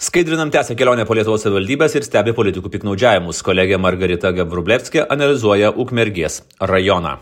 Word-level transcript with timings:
Skaidrinam 0.00 0.50
tęsia 0.50 0.74
kelionę 0.78 1.02
po 1.08 1.14
Lietuvos 1.18 1.42
savivaldybės 1.42 1.96
ir 1.98 2.04
stebi 2.06 2.30
politikų 2.30 2.70
piknaudžiavimus. 2.70 3.40
Kolegė 3.42 3.80
Margarita 3.82 4.30
Gavrublevskė 4.30 5.02
analizuoja 5.10 5.72
Ukmergės 5.74 6.44
rajoną. 6.62 7.16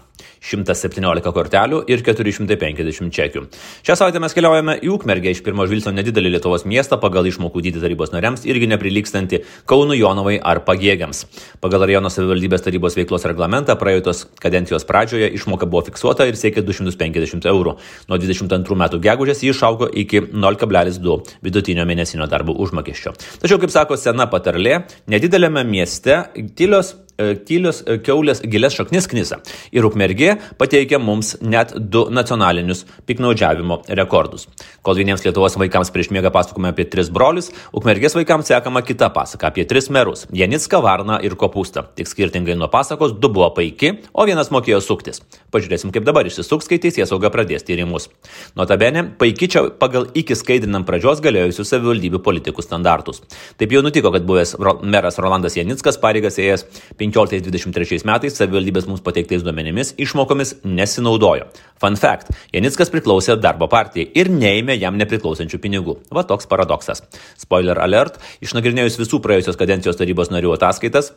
117 0.47 1.33
kortelių 1.35 1.83
ir 1.91 2.03
450 2.07 3.13
čekių. 3.15 3.45
Šią 3.87 3.97
savaitę 3.99 4.23
mes 4.23 4.35
keliaujame 4.37 4.77
į 4.85 4.93
Ukmergę 4.95 5.33
iš 5.33 5.43
pirmo 5.47 5.67
žvilgsnio 5.67 5.95
nedidelį 5.97 6.37
Lietuvos 6.37 6.67
miestą 6.69 7.01
pagal 7.03 7.27
išmokų 7.31 7.65
dydį 7.67 7.83
tarybos 7.83 8.13
nariams 8.15 8.47
irgi 8.47 8.69
neprilykstanti 8.71 9.43
Kaunų 9.69 9.99
Jonovai 9.99 10.37
ar 10.39 10.63
Pagėgiams. 10.67 11.25
Pagal 11.63 11.87
rajono 11.89 12.13
savivaldybės 12.13 12.65
tarybos 12.67 12.99
veiklos 12.99 13.27
reglamentą 13.27 13.77
praeitos 13.81 14.27
kadencijos 14.43 14.87
pradžioje 14.87 15.33
išmoka 15.39 15.67
buvo 15.67 15.85
fiksuota 15.89 16.29
ir 16.29 16.39
siekė 16.39 16.65
250 16.67 17.49
eurų. 17.51 17.77
Nuo 18.11 18.21
22 18.23 18.79
metų 18.85 19.03
gegužės 19.03 19.43
jį 19.43 19.55
išaugo 19.55 19.91
iki 20.03 20.23
0,2 20.31 21.19
vidutinio 21.43 21.87
mėnesinio 21.89 22.29
darbo 22.31 22.55
užmokesčio. 22.55 23.17
Tačiau, 23.43 23.59
kaip 23.63 23.75
sako 23.75 23.99
sena 24.01 24.29
patarlė, 24.31 24.85
nedidelėme 25.11 25.65
mieste 25.67 26.23
tylios 26.59 26.95
tylios 27.17 27.83
e, 27.87 27.99
keulės 28.05 28.43
gilias 28.45 28.77
šaknis 28.77 29.09
knisa. 29.11 29.39
Ir 29.75 29.87
Ukmergė 29.89 30.37
pateikia 30.61 30.99
mums 31.03 31.35
net 31.41 31.73
du 31.77 32.07
nacionalinius 32.13 32.85
piknaudžiavimo 33.09 33.83
rekordus. 33.99 34.47
Kol 34.85 34.99
vieniems 35.01 35.25
Lietuvos 35.25 35.57
vaikams 35.59 35.93
prieš 35.95 36.11
miegą 36.15 36.33
pasakome 36.35 36.71
apie 36.73 36.87
tris 36.91 37.11
brolius, 37.13 37.51
Ukmergės 37.77 38.17
vaikams 38.19 38.51
sekama 38.53 38.83
kita 38.87 39.09
pasaka 39.15 39.51
apie 39.51 39.65
tris 39.69 39.89
merus- 39.91 40.27
Janicką, 40.41 40.83
Varną 40.83 41.21
ir 41.25 41.37
Kopūstą. 41.37 41.87
Tik 41.97 42.07
skirtingai 42.07 42.57
nuo 42.57 42.69
pasakos, 42.69 43.19
du 43.19 43.29
buvo 43.29 43.51
paiki, 43.55 43.99
o 44.13 44.27
vienas 44.27 44.51
mokėjo 44.51 44.81
suktis. 44.81 45.23
Pažiūrėsim, 45.53 45.93
kaip 45.93 46.05
dabar 46.05 46.25
išsisuks, 46.27 46.69
kai 46.69 46.79
teisės 46.79 47.09
sauga 47.09 47.31
pradės 47.31 47.65
tyrimus. 47.65 48.09
Notabene, 48.57 49.17
paiki 49.19 49.49
čia 49.49 49.71
pagal 49.71 50.09
iki 50.15 50.35
skaidrinam 50.35 50.85
pradžios 50.85 51.21
galėjusių 51.21 51.65
savivaldybių 51.65 52.21
politikų 52.23 52.63
standartus. 52.63 53.23
Taip 53.59 53.71
jau 53.71 53.83
nutiko, 53.83 54.13
kad 54.13 54.27
buvęs 54.27 54.57
meras 54.83 55.19
Rolandas 55.19 55.57
Janickas 55.57 55.99
pareigas 55.99 56.39
ėjęs 56.39 56.67
15-23 57.13 58.07
metais 58.09 58.37
savivaldybės 58.39 58.89
mums 58.89 59.03
pateiktais 59.05 59.45
duomenimis 59.47 59.95
išmokomis 60.03 60.57
nesinaudojo. 60.65 61.49
Fun 61.83 61.97
fact- 62.01 62.33
Janickas 62.57 62.91
priklausė 62.91 63.39
darbo 63.41 63.69
partijai 63.69 64.11
ir 64.15 64.29
neėmė 64.29 64.79
jam 64.81 64.97
nepriklausančių 64.99 65.59
pinigų. 65.61 65.99
Va 66.11 66.25
toks 66.25 66.47
paradoksas. 66.47 67.03
Spoiler 67.37 67.79
alert, 67.79 68.19
išnagrinėjus 68.41 68.99
visų 68.99 69.21
praėjusios 69.21 69.57
kadencijos 69.57 69.97
tarybos 69.97 70.31
narių 70.31 70.55
ataskaitas, 70.57 71.13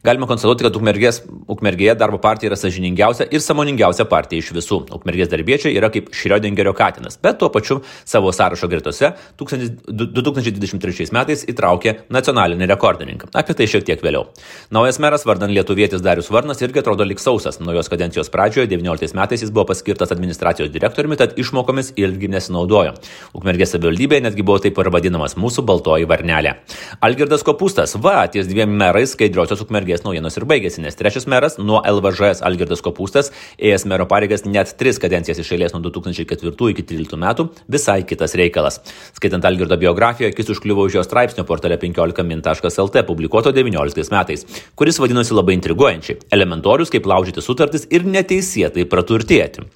Galima 0.00 0.24
konstatuoti, 0.24 0.64
kad 0.64 0.76
Ukmergės, 0.78 1.18
Ukmergėje 1.50 1.92
darbo 2.00 2.16
partija 2.22 2.48
yra 2.48 2.56
sažiningiausia 2.56 3.26
ir 3.28 3.42
samoningiausia 3.44 4.06
partija 4.08 4.40
iš 4.40 4.46
visų. 4.56 4.78
Ukmergės 4.96 5.28
darbiečiai 5.28 5.74
yra 5.76 5.90
kaip 5.92 6.06
Šriodengerio 6.16 6.72
katinas, 6.72 7.18
bet 7.20 7.36
tuo 7.42 7.50
pačiu 7.52 7.82
savo 8.08 8.32
sąrašo 8.32 8.70
gretose 8.72 9.10
2023 9.36 11.12
metais 11.12 11.44
įtraukė 11.52 11.92
nacionalinį 12.16 12.68
rekordininką. 12.70 13.28
Apie 13.36 13.52
tai 13.58 13.66
šiek 13.68 13.84
tiek 13.90 14.00
vėliau. 14.00 14.30
Naujas 14.72 14.96
meras 15.04 15.26
vardan 15.28 15.52
lietuvietis 15.52 16.00
Darius 16.00 16.32
Varnas 16.32 16.64
irgi 16.64 16.80
atrodo 16.80 17.04
lik 17.04 17.20
sausas. 17.20 17.60
Naujos 17.60 17.92
kadencijos 17.92 18.32
pradžioje 18.32 18.72
19 18.72 19.12
metais 19.20 19.44
jis 19.44 19.52
buvo 19.52 19.66
paskirtas 19.68 20.16
administracijos 20.16 20.72
direktoriumi, 20.72 21.20
tad 21.20 21.36
išmokomis 21.36 21.92
ilgi 22.00 22.32
nesinaudojo. 22.32 22.96
Ukmergės 23.36 23.76
savivaldybėje 23.76 24.24
netgi 24.30 24.48
buvo 24.48 24.64
taip 24.64 24.80
ir 24.80 24.92
vadinamas 24.96 25.36
mūsų 25.36 25.68
baltoji 25.68 26.08
varnelė. 26.08 26.56
Algirdas 27.04 27.44
Kopūstas, 27.44 27.98
va, 28.00 28.24
ties 28.32 28.48
dviem 28.48 28.72
merais 28.80 29.12
skaidriosios 29.12 29.60
Ukmergės 29.60 29.89
Ukmergės 29.90 30.04
naujienos 30.04 30.36
ir 30.38 30.44
baigėsi, 30.46 30.82
nes 30.84 30.94
trečias 30.94 31.26
meras 31.26 31.56
nuo 31.58 31.80
LVŽS 31.82 32.42
Algirdas 32.46 32.82
Kopūstas, 32.84 33.30
ėjęs 33.58 33.86
mero 33.90 34.06
pareigas 34.06 34.44
net 34.46 34.76
tris 34.78 35.00
kadencijas 35.02 35.40
iš 35.42 35.50
eilės 35.56 35.74
nuo 35.74 35.82
2004 35.82 36.70
iki 36.70 36.84
2013 36.86 37.18
metų, 37.18 37.48
visai 37.66 38.04
kitas 38.06 38.36
reikalas. 38.38 38.78
Skaitant 39.18 39.44
Algirdo 39.44 39.78
biografiją, 39.80 40.30
akis 40.30 40.54
užkliuvo 40.54 40.86
už 40.86 41.00
jo 41.00 41.04
straipsnio 41.06 41.46
portale 41.48 41.80
15min.lt 41.82 43.04
publikuoto 43.10 43.50
19 43.56 44.14
metais, 44.14 44.46
kuris 44.78 45.02
vadinosi 45.02 45.34
labai 45.34 45.58
intriguojančiai- 45.58 46.22
elementorius 46.38 46.94
kaip 46.94 47.10
laužyti 47.10 47.42
sutartis 47.42 47.88
ir 47.90 48.06
neteisėtai 48.06 48.86
praturtėti. 48.86 49.66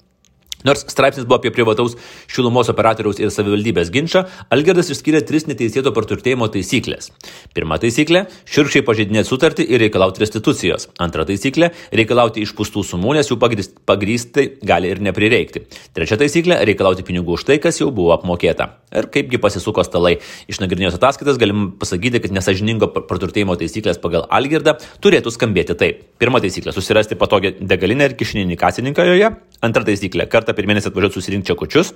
Nors 0.65 0.81
straipsnis 0.89 1.27
buvo 1.29 1.37
apie 1.37 1.51
privataus 1.53 1.93
šilumos 2.25 2.71
operatoriaus 2.73 3.19
ir 3.21 3.29
savivaldybės 3.33 3.91
ginčą, 3.93 4.23
Algirdas 4.49 4.89
išskyrė 4.89 5.21
tris 5.27 5.45
neteisėto 5.45 5.91
praturtėjimo 5.93 6.47
taisyklės. 6.49 7.11
Pirma 7.53 7.77
taisyklė- 7.81 8.25
šiurkščiai 8.53 8.85
pažeidinėti 8.87 9.29
sutartį 9.29 9.67
ir 9.69 9.83
reikalauti 9.85 10.23
restitucijos. 10.23 10.87
Antra 10.97 11.25
taisyklė- 11.29 11.69
reikalauti 11.99 12.41
išpūstų 12.41 12.81
sumų, 12.81 13.13
nes 13.13 13.29
jų 13.29 13.37
pagrįstai 13.85 14.45
gali 14.65 14.89
ir 14.89 14.97
neprireikti. 14.97 15.65
Trečia 15.93 16.17
taisyklė- 16.17 16.57
reikalauti 16.69 17.05
pinigų 17.05 17.37
už 17.37 17.45
tai, 17.45 17.59
kas 17.59 17.79
jau 17.79 17.91
buvo 17.91 18.17
apmokėta. 18.17 18.69
Ir 18.95 19.03
kaipgi 19.11 19.37
pasisuko 19.37 19.83
stalai. 19.85 20.17
Išnagrinėjus 20.49 20.97
ataskaitas 20.97 21.37
galim 21.37 21.73
pasakyti, 21.77 22.21
kad 22.23 22.31
nesažiningo 22.31 22.87
praturtėjimo 22.87 23.55
taisyklės 23.59 24.01
pagal 24.01 24.25
Algirdą 24.31 24.79
turėtų 25.03 25.29
skambėti 25.35 25.75
taip. 25.77 26.01
Pirma 26.17 26.39
taisyklė- 26.39 26.73
susirasti 26.77 27.15
patogią 27.15 27.53
degalinę 27.59 28.09
ir 28.09 28.15
kišininį 28.15 28.57
kasininką 28.57 29.05
joje. 29.05 29.35
Antra 29.61 29.83
taisyklė- 29.83 30.27
kartą 30.33 30.54
per 30.55 30.67
mėnesį 30.69 30.91
atvažiuoti 30.91 31.19
susirinkti 31.19 31.51
čekučius. 31.51 31.93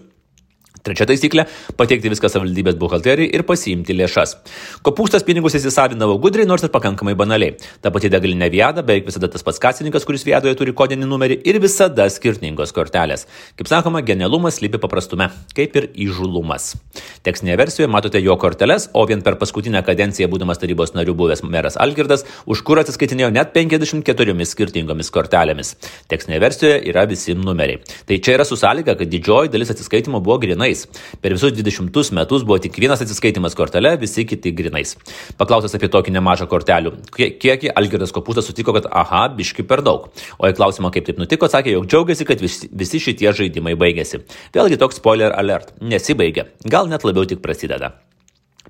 Trečia 0.83 1.05
taisyklė- 1.09 1.43
pateikti 1.79 2.09
viską 2.11 2.29
savivaldybės 2.31 2.77
buhalterijai 2.79 3.33
ir 3.35 3.43
pasiimti 3.43 3.95
lėšas. 3.95 4.35
Kopūstas 4.83 5.25
pinigus 5.27 5.55
įsisavinavo 5.55 6.19
gudriai, 6.23 6.47
nors 6.47 6.63
ir 6.63 6.69
pakankamai 6.69 7.15
banaliai. 7.15 7.57
Ta 7.81 7.91
pati 7.91 8.09
degalinė 8.09 8.49
viada, 8.49 8.81
beveik 8.81 9.05
visada 9.05 9.27
tas 9.27 9.43
pats 9.43 9.59
kasininkas, 9.59 10.05
kuris 10.05 10.23
viadoje 10.23 10.55
turi 10.55 10.71
kodinį 10.71 11.05
numerį 11.05 11.41
ir 11.45 11.59
visada 11.59 12.07
skirtingos 12.09 12.71
kortelės. 12.71 13.25
Kaip 13.57 13.67
sakoma, 13.67 14.01
genialumas 14.01 14.61
lypi 14.61 14.79
paprastume, 14.79 15.29
kaip 15.53 15.75
ir 15.75 15.89
įžulumas. 15.93 16.75
Tekstinėje 17.23 17.57
versijoje 17.57 17.89
matote 17.91 18.21
jo 18.23 18.37
korteles, 18.37 18.89
o 18.93 19.05
vien 19.05 19.21
per 19.21 19.35
paskutinę 19.35 19.83
kadenciją 19.83 20.29
būdamas 20.31 20.61
tarybos 20.61 20.95
narių 20.95 21.13
buvęs 21.19 21.43
meras 21.43 21.75
Algirdas 21.75 22.23
už 22.45 22.63
kurą 22.63 22.85
atsiskaitinėjo 22.85 23.31
net 23.35 23.53
54 23.53 24.45
skirtingomis 24.45 25.11
kortelėmis. 25.11 25.75
Tekstinėje 26.07 26.39
versijoje 26.39 26.81
yra 26.89 27.05
visi 27.09 27.35
numeriai. 27.35 27.81
Tai 28.07 28.17
čia 28.23 28.37
yra 28.37 28.45
su 28.47 28.55
sąlyga, 28.55 28.95
kad 28.95 29.11
didžioji 29.11 29.51
dalis 29.51 29.71
atsiskaitimo 29.73 30.21
buvo 30.23 30.39
grinais 30.39 30.78
grinais. 30.79 31.19
Per 31.21 31.33
visus 31.33 31.51
20 31.53 32.13
metus 32.13 32.43
buvo 32.43 32.59
tik 32.59 32.77
vienas 32.79 33.01
atsiskaitimas 33.01 33.55
kortelė, 33.55 33.97
visi 33.99 34.25
kiti 34.25 34.51
grinais. 34.51 34.95
Paklausęs 35.37 35.75
apie 35.75 35.89
tokį 35.89 36.13
nemažą 36.15 36.47
kortelių 36.47 36.95
kiekį, 37.15 37.73
Algirdas 37.75 38.13
Kopūstas 38.13 38.47
sutiko, 38.47 38.73
kad 38.73 38.87
aha, 38.91 39.29
biški 39.35 39.65
per 39.67 39.81
daug. 39.81 40.09
O 40.39 40.47
į 40.47 40.55
klausimą, 40.55 40.91
kaip 40.91 41.05
taip 41.07 41.19
nutiko, 41.19 41.47
sakė, 41.47 41.75
jog 41.77 41.87
džiaugiasi, 41.87 42.25
kad 42.25 42.41
visi, 42.41 42.69
visi 42.71 42.99
šitie 42.99 43.31
žaidimai 43.33 43.75
baigėsi. 43.75 44.23
Vėlgi 44.53 44.79
toks 44.79 44.99
spoiler 44.99 45.35
alert. 45.35 45.73
Nesibaigia. 45.81 46.49
Gal 46.65 46.89
net 46.89 47.03
labiau 47.07 47.27
tik 47.27 47.43
prasideda. 47.43 47.97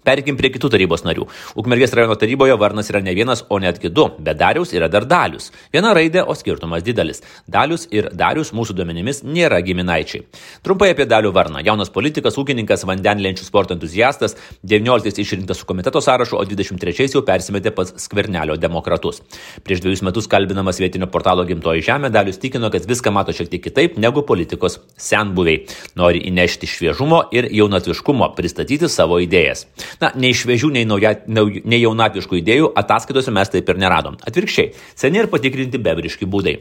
Perkim 0.09 0.39
prie 0.39 0.49
kitų 0.49 0.71
tarybos 0.73 1.03
narių. 1.05 1.27
Ukmergės 1.59 1.93
rajono 1.93 2.15
taryboje 2.17 2.55
Varnas 2.57 2.87
yra 2.89 3.01
ne 3.05 3.13
vienas, 3.13 3.43
o 3.53 3.59
netgi 3.61 3.91
du, 3.93 4.07
bet 4.17 4.39
Darius 4.39 4.71
yra 4.73 4.87
dar 4.89 5.05
Dalius. 5.05 5.51
Viena 5.73 5.91
raidė, 5.93 6.23
o 6.25 6.33
skirtumas 6.33 6.81
didelis. 6.85 7.21
Dalius 7.45 7.85
ir 7.93 8.07
Darius 8.17 8.49
mūsų 8.57 8.73
duomenimis 8.79 9.21
nėra 9.21 9.59
giminaičiai. 9.65 10.23
Trumpai 10.65 10.89
apie 10.95 11.05
Dalių 11.09 11.29
Varną. 11.35 11.61
Jaunas 11.67 11.91
politikas, 11.93 12.39
ūkininkas, 12.41 12.87
vandenlenčių 12.89 13.45
sporto 13.45 13.75
entuziastas, 13.77 14.33
19 14.65 15.21
išrinktas 15.21 15.61
su 15.61 15.67
komiteto 15.69 16.01
sąrašu, 16.01 16.39
o 16.39 16.47
23 16.47 17.13
jau 17.13 17.21
persimetė 17.27 17.75
pas 17.77 17.93
skvernelio 18.01 18.57
demokratus. 18.57 19.21
Prieš 19.61 19.85
dviejus 19.85 20.03
metus 20.07 20.29
kalbinamas 20.31 20.81
vietinio 20.81 21.11
portalo 21.13 21.45
Gimtoji 21.45 21.85
Žemė, 21.85 22.09
Dalius 22.09 22.41
tikino, 22.41 22.71
kad 22.73 22.89
viską 22.89 23.13
mato 23.13 23.35
šiek 23.35 23.53
tiek 23.53 23.65
kitaip 23.67 24.01
negu 24.01 24.25
politikos 24.25 24.79
senbuviai. 24.97 25.67
Nori 26.01 26.25
įnešti 26.31 26.73
šviežumo 26.73 27.27
ir 27.35 27.51
jaunatviškumo, 27.53 28.33
pristatyti 28.39 28.89
savo 28.89 29.21
idėjas. 29.21 29.67
Na, 29.99 30.13
nei 30.15 30.31
šviežių, 30.35 30.71
nei, 30.77 30.85
nauja, 30.87 31.15
nei 31.27 31.81
jaunatviškų 31.81 32.39
idėjų 32.39 32.73
ataskaitose 32.79 33.33
mes 33.35 33.51
taip 33.51 33.67
ir 33.69 33.81
neradom. 33.81 34.15
Atvirkščiai, 34.23 34.71
seniai 34.95 35.25
ir 35.25 35.31
patikrinti 35.31 35.81
bevriški 35.83 36.29
būdai. 36.29 36.55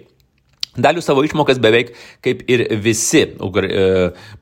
Dalių 0.78 1.02
savo 1.02 1.24
išmokas 1.26 1.58
beveik 1.62 1.90
kaip 2.22 2.44
ir 2.50 2.64
visi, 2.84 3.24
e, 3.26 3.86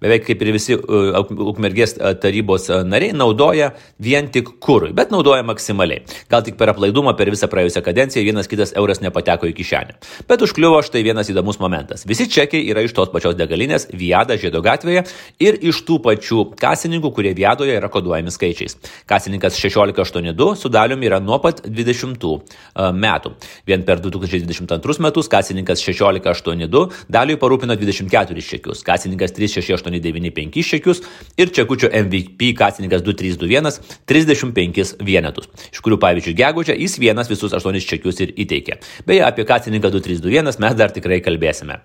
beveik 0.03 0.27
kaip 0.27 0.43
ir 0.45 0.53
visi 0.53 0.77
e, 0.77 1.01
Ukmergės 1.47 1.97
e, 1.97 2.13
tarybos 2.21 2.69
nariai 2.85 3.15
naudoja 3.17 3.71
vien 4.03 4.29
tik 4.33 4.51
kūrui, 4.63 4.93
bet 4.97 5.13
naudoja 5.15 5.45
maksimaliai. 5.47 6.05
Gal 6.33 6.45
tik 6.45 6.59
per 6.61 6.73
aplaidumą 6.75 7.17
per 7.17 7.31
visą 7.33 7.49
praėjusią 7.53 7.83
kadenciją 7.87 8.25
vienas 8.27 8.51
kitas 8.51 8.75
euras 8.77 9.01
nepateko 9.05 9.49
į 9.49 9.55
kišenę. 9.57 9.97
Bet 10.29 10.45
užkliuvo 10.45 10.83
štai 10.85 11.05
vienas 11.07 11.31
įdomus 11.33 11.61
momentas. 11.63 12.05
Visi 12.09 12.29
čekiai 12.29 12.69
yra 12.69 12.85
iš 12.85 12.93
tos 12.97 13.13
pačios 13.15 13.39
degalinės 13.39 13.89
Viada 13.97 14.37
Žiedo 14.41 14.61
gatvėje 14.65 15.07
ir 15.41 15.59
iš 15.71 15.81
tų 15.89 15.99
pačių 16.05 16.51
kasininkų, 16.61 17.13
kurie 17.17 17.33
Viadoje 17.37 17.79
yra 17.79 17.89
koduojami 17.93 18.35
skaičiais. 18.35 18.77
Kasininkas 19.09 19.57
1682 19.57 20.61
su 20.61 20.73
daliumi 20.73 21.09
yra 21.09 21.23
nuo 21.23 21.41
pat 21.41 21.65
20 21.65 22.29
metų. 22.77 23.35
Vien 23.69 23.85
per 23.89 24.03
2022 24.05 25.01
metus 25.07 25.31
kasininkas 25.33 25.81
16 25.85 26.26
1682, 26.27 27.07
daliui 27.13 27.39
parūpino 27.41 27.77
24 27.79 28.43
čekius, 28.43 28.83
kasininkas 28.87 29.35
36895 29.37 30.71
čekius 30.71 31.03
ir 31.39 31.53
čekučio 31.55 31.91
MVP 31.91 32.53
kasininkas 32.59 33.05
2321 33.07 33.81
35 34.07 34.97
vienetus, 35.07 35.51
iš 35.73 35.83
kurių 35.85 36.01
pavyzdžiui 36.03 36.37
gegužę 36.39 36.79
jis 36.79 36.99
vienas 37.03 37.31
visus 37.33 37.57
8 37.57 37.83
čekius 37.87 38.23
ir 38.25 38.35
įteikė. 38.37 38.81
Beje, 39.07 39.27
apie 39.27 39.47
kasininką 39.49 39.93
2321 39.99 40.65
mes 40.67 40.79
dar 40.79 40.95
tikrai 40.95 41.23
kalbėsime. 41.25 41.83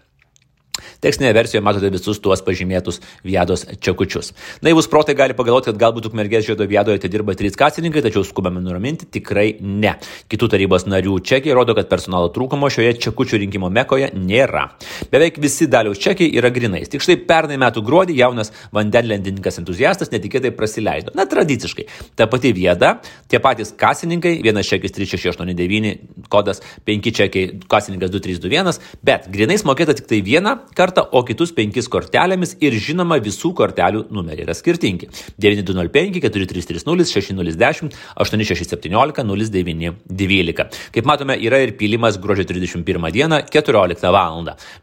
Tekstinėje 1.04 1.34
versijoje 1.36 1.64
matote 1.66 1.90
visus 1.92 2.20
tuos 2.24 2.42
pažymėtus 2.46 3.02
Viados 3.28 3.66
čekučius. 3.84 4.32
Naivus 4.64 4.88
protai 4.92 5.16
gali 5.20 5.36
pagalvoti, 5.36 5.72
kad 5.72 5.80
galbūt 5.82 6.08
ukmergės 6.08 6.46
žiedo 6.48 6.64
Viadoje 6.70 7.02
atidirba 7.02 7.36
trys 7.36 7.58
kasininkai, 7.60 8.04
tačiau 8.06 8.24
skubame 8.24 8.62
nuraminti 8.64 9.10
tikrai 9.18 9.58
ne. 9.60 9.98
Kitų 10.32 10.52
tarybos 10.54 10.88
narių 10.88 11.18
čekiai 11.28 11.56
rodo, 11.58 11.76
kad 11.76 11.90
personalo 11.92 12.30
trūkumo 12.32 12.70
šioje 12.72 12.94
čekučių 13.04 13.42
rinkimo 13.44 13.72
mekoje 13.74 14.12
nėra. 14.16 14.70
Beveik 15.12 15.42
visi 15.44 15.68
daliaus 15.72 16.00
čekiai 16.02 16.32
yra 16.40 16.54
grinais. 16.54 16.88
Tik 16.92 17.04
štai 17.04 17.18
pernai 17.28 17.60
metų 17.62 17.84
gruodį 17.88 18.16
jaunas 18.22 18.54
vandenlendininkas 18.72 19.60
entuziastas 19.60 20.14
netikėtai 20.16 20.54
prasileido. 20.56 21.16
Na, 21.20 21.28
tradiciškai. 21.28 21.88
Ta 22.16 22.30
pati 22.32 22.54
Vieda, 22.56 22.94
tie 23.32 23.42
patys 23.44 23.74
kasininkai, 23.76 24.38
vienas 24.46 24.70
čekis 24.72 24.96
3689, 24.96 26.26
kodas 26.32 26.64
5 26.88 27.14
čekiai, 27.20 27.54
kasininkas 27.68 28.14
2321, 28.14 28.82
bet 29.04 29.28
grinais 29.34 29.68
mokėta 29.68 29.98
tik 29.98 30.08
tai 30.08 30.24
vieną 30.26 30.61
kartą, 30.78 31.06
o 31.12 31.24
kitus 31.28 31.54
penkis 31.56 31.90
kortelėmis 31.92 32.56
ir 32.64 32.76
žinoma 32.80 33.20
visų 33.24 33.54
kortelių 33.58 34.06
numeriai 34.14 34.48
yra 34.48 34.56
skirtingi. 34.58 35.10
9205, 35.42 36.22
4330, 36.24 37.12
6010, 37.12 37.98
8617, 38.26 39.26
0912. 39.28 40.68
Kaip 40.96 41.10
matome, 41.10 41.38
yra 41.42 41.62
ir 41.66 41.76
pylimas 41.80 42.20
gruodžio 42.22 42.48
31 42.50 43.12
dieną 43.12 43.44
14 43.52 44.10
val. 44.12 44.32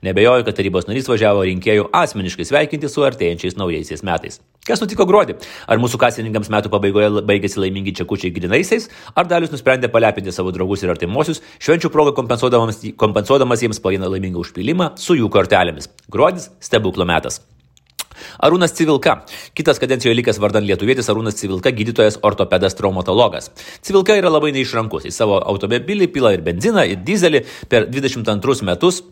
Nebejoju, 0.04 0.44
kad 0.44 0.58
tarybos 0.58 0.88
narys 0.90 1.08
važiavo 1.08 1.46
rinkėjų 1.48 1.88
asmeniškai 1.96 2.46
sveikinti 2.48 2.90
su 2.92 3.06
artėjančiais 3.06 3.56
naujaisiais 3.58 4.04
metais. 4.06 4.42
Kas 4.68 4.82
nutiko 4.82 5.06
gruodį? 5.08 5.38
Ar 5.64 5.80
mūsų 5.80 5.96
kasininkams 6.02 6.50
metų 6.52 6.68
pabaigoje 6.74 7.22
baigėsi 7.28 7.62
laimingi 7.62 7.94
čekučiai 7.96 8.34
grinaisiais, 8.36 8.90
ar 9.16 9.28
Dalius 9.30 9.54
nusprendė 9.54 9.88
palepinti 9.88 10.34
savo 10.34 10.52
draugus 10.52 10.84
ir 10.84 10.92
artimuosius, 10.92 11.40
švenčių 11.64 11.88
progą 11.94 12.12
kompensuodamas, 12.18 12.82
kompensuodamas 13.00 13.64
jiems 13.64 13.80
vieną 13.88 14.12
laimingą 14.12 14.44
užpylimą 14.44 14.92
su 15.00 15.16
jų 15.16 15.32
kortelėmis. 15.32 15.88
Gruodis- 16.12 16.50
stebuklo 16.68 17.08
metas. 17.08 17.40
Arūnas 18.44 18.74
Civilka. 18.74 19.24
Kitas 19.54 19.78
kadencijoje 19.78 20.16
likęs 20.18 20.40
vardan 20.42 20.66
lietuvėtis 20.66 21.08
Arūnas 21.08 21.38
Civilka, 21.38 21.72
gydytojas 21.72 22.18
ortopedas 22.22 22.74
traumatologas. 22.74 23.50
Civilka 23.80 24.16
yra 24.18 24.28
labai 24.28 24.52
neišrankus. 24.52 25.06
Į 25.08 25.12
savo 25.12 25.38
automobilį 25.40 26.10
pila 26.12 26.34
ir 26.34 26.42
benziną, 26.42 26.84
ir 26.84 26.98
dizelį. 27.06 27.44
Per 27.70 27.86
22 27.86 28.66
metus 28.66 29.02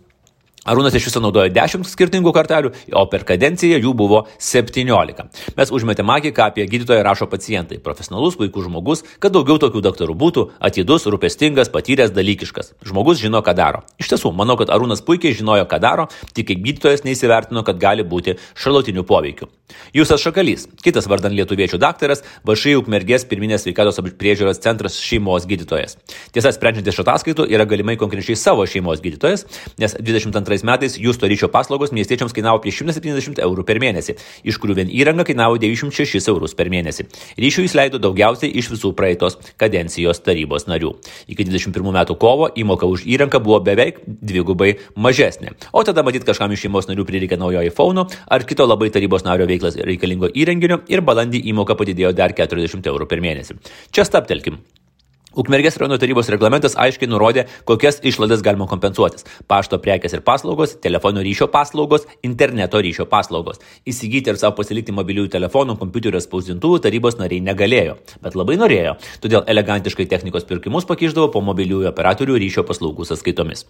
Arūnas 0.67 0.97
iš 0.99 1.09
viso 1.09 1.21
naudojo 1.23 1.51
10 1.55 1.87
skirtingų 1.87 2.33
kortelių, 2.35 2.73
o 2.99 3.05
per 3.11 3.23
kadenciją 3.29 3.79
jų 3.79 3.93
buvo 3.95 4.25
17. 4.43 5.27
Mes 5.57 5.73
užmetėm 5.73 6.11
akį, 6.17 6.33
ką 6.35 6.49
apie 6.51 6.67
gydytoją 6.67 7.05
rašo 7.07 7.29
pacientai. 7.31 7.79
Profesionalus, 7.83 8.35
puikus 8.41 8.67
žmogus, 8.67 9.05
kad 9.23 9.35
daugiau 9.37 9.61
tokių 9.63 9.85
daktarų 9.87 10.17
būtų, 10.19 10.47
atidus, 10.59 11.07
rūpestingas, 11.07 11.71
patyręs, 11.75 12.11
dalykiškas. 12.17 12.75
Žmogus 12.87 13.23
žino, 13.23 13.45
ką 13.47 13.55
daro. 13.55 13.85
Iš 14.03 14.11
tiesų, 14.11 14.35
manau, 14.35 14.59
kad 14.59 14.73
Arūnas 14.75 15.05
puikiai 15.07 15.37
žinojo, 15.39 15.69
ką 15.71 15.79
daro, 15.83 16.09
tik 16.35 16.51
kaip 16.51 16.65
gydytojas 16.67 17.07
neįsivertino, 17.07 17.63
kad 17.67 17.79
gali 17.79 18.03
būti 18.07 18.35
šalutinių 18.59 19.07
poveikių. 19.07 19.51
Jūsas 19.95 20.23
Šakalys, 20.23 20.67
kitas 20.83 21.09
vardan 21.11 21.35
lietuviečių 21.35 21.79
daktaras, 21.83 22.23
Vašai 22.47 22.77
Ukmergės 22.79 23.27
pirminės 23.27 23.65
sveikatos 23.65 23.99
priežiūros 24.19 24.61
centras 24.63 24.99
šeimos 25.03 25.47
gydytojas. 25.51 25.97
Tiesa, 26.35 26.53
sprendžiant 26.55 26.87
iš 26.91 27.01
ataskaitų, 27.03 27.49
yra 27.51 27.67
galimai 27.69 27.97
konkrečiai 27.99 28.39
savo 28.39 28.67
šeimos 28.71 29.03
gydytojas, 29.03 29.47
nes 29.83 29.97
22 29.99 30.56
metais 30.65 30.97
jūsto 31.01 31.29
ryšio 31.29 31.49
paslaugos 31.53 31.93
miestiečiams 31.97 32.35
kainavo 32.37 32.61
apie 32.61 32.73
170 32.73 33.41
eurų 33.43 33.65
per 33.67 33.81
mėnesį, 33.83 34.17
iš 34.47 34.59
kurių 34.63 34.77
vien 34.81 34.93
įranga 34.93 35.27
kainavo 35.27 35.59
96 35.61 36.31
eurus 36.33 36.55
per 36.57 36.71
mėnesį. 36.73 37.09
Ryšių 37.43 37.67
jis 37.67 37.77
leido 37.77 38.01
daugiausiai 38.03 38.53
iš 38.57 38.71
visų 38.73 38.93
praeitos 38.97 39.39
kadencijos 39.61 40.23
tarybos 40.25 40.69
narių. 40.71 40.95
Iki 41.33 41.49
21 41.51 41.93
metų 41.99 42.17
kovo 42.23 42.49
įmoka 42.55 42.89
už 42.89 43.05
įrangą 43.05 43.43
buvo 43.43 43.61
beveik 43.67 44.01
dvigubai 44.07 44.77
mažesnė. 44.95 45.57
O 45.73 45.85
tada 45.85 46.07
matyt 46.07 46.25
kažkam 46.29 46.55
iš 46.55 46.67
šeimos 46.67 46.89
narių 46.91 47.05
prireikė 47.09 47.41
naujo 47.41 47.65
iPhone 47.67 48.07
ar 48.07 48.47
kito 48.49 48.67
labai 48.69 48.93
tarybos 48.95 49.27
nario 49.27 49.49
veiklas 49.51 49.77
reikalingo 49.77 50.31
įrenginio 50.33 50.83
ir 50.89 51.05
balandį 51.05 51.43
įmoka 51.53 51.77
padidėjo 51.79 52.15
dar 52.17 52.37
40 52.37 52.93
eurų 52.93 53.11
per 53.11 53.25
mėnesį. 53.25 53.61
Čia 53.91 54.07
staptelkim. 54.09 54.63
Ukmergės 55.37 55.75
rajono 55.77 55.99
tarybos 56.01 56.31
reglamentas 56.33 56.73
aiškiai 56.81 57.11
nurodė, 57.11 57.43
kokias 57.69 57.99
išlaidas 58.09 58.41
galima 58.41 58.65
kompensuotis- 58.71 59.27
pašto 59.53 59.77
prekės 59.77 60.15
ir 60.15 60.23
paslaugos, 60.25 60.81
telefono 60.81 61.21
ryšio 61.21 61.47
paslaugos, 61.53 62.07
interneto 62.23 62.81
ryšio 62.81 63.05
paslaugos. 63.05 63.61
Įsigyti 63.87 64.29
ir 64.29 64.37
savo 64.37 64.57
pasilikti 64.57 64.93
mobiliųjų 64.93 65.29
telefonų, 65.29 65.77
kompiuterio 65.77 66.21
spausdintuvų 66.25 66.81
tarybos 66.81 67.19
nariai 67.19 67.43
negalėjo, 67.43 67.99
bet 68.23 68.33
labai 68.35 68.57
norėjo, 68.57 68.97
todėl 69.21 69.45
elegantiškai 69.47 70.09
technikos 70.09 70.45
pirkimus 70.45 70.87
pakiždavo 70.87 71.31
po 71.31 71.43
mobiliųjų 71.43 71.93
operatorių 71.93 72.39
ryšio 72.41 72.65
paslaugų 72.65 73.05
sąskaitomis. 73.05 73.67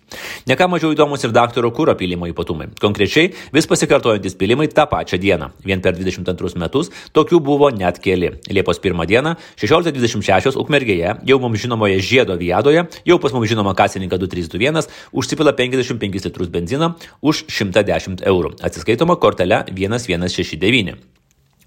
Neką 0.47 0.69
mažiau 0.71 0.95
įdomus 0.95 1.25
ir 1.25 1.33
daktaro 1.33 1.73
kūro 1.73 1.97
pilimo 1.97 2.29
ypatumai. 2.29 2.69
Konkrečiai 2.79 3.35
vis 3.53 3.67
pasikartojantis 3.67 4.37
pilimai 4.37 4.69
tą 4.69 4.87
pačią 4.87 5.19
dieną. 5.19 5.51
Vien 5.65 5.81
per 5.81 5.95
22 5.95 6.55
metus 6.57 6.91
tokių 7.13 7.41
buvo 7.41 7.71
net 7.71 7.99
keli. 7.99 8.39
Liepos 8.51 8.79
1 8.79 9.07
dieną 9.07 9.35
16.26 9.57 10.57
Ukmergėje 10.57 11.27
jau 11.27 11.41
mums 11.41 11.56
žinomoje 11.59 11.99
žiedo 12.05 12.37
viadoje, 12.39 12.87
jau 13.09 13.19
pas 13.23 13.35
mums 13.35 13.51
žinoma 13.51 13.75
kasininką 13.79 14.21
2321, 14.23 14.89
užsipila 15.13 15.57
55 15.57 16.29
litrus 16.29 16.53
benziną 16.53 16.95
už 17.23 17.47
110 17.49 18.25
eurų. 18.27 18.57
Atsiskaitoma 18.63 19.19
kortelė 19.21 19.65
1169. 19.73 21.16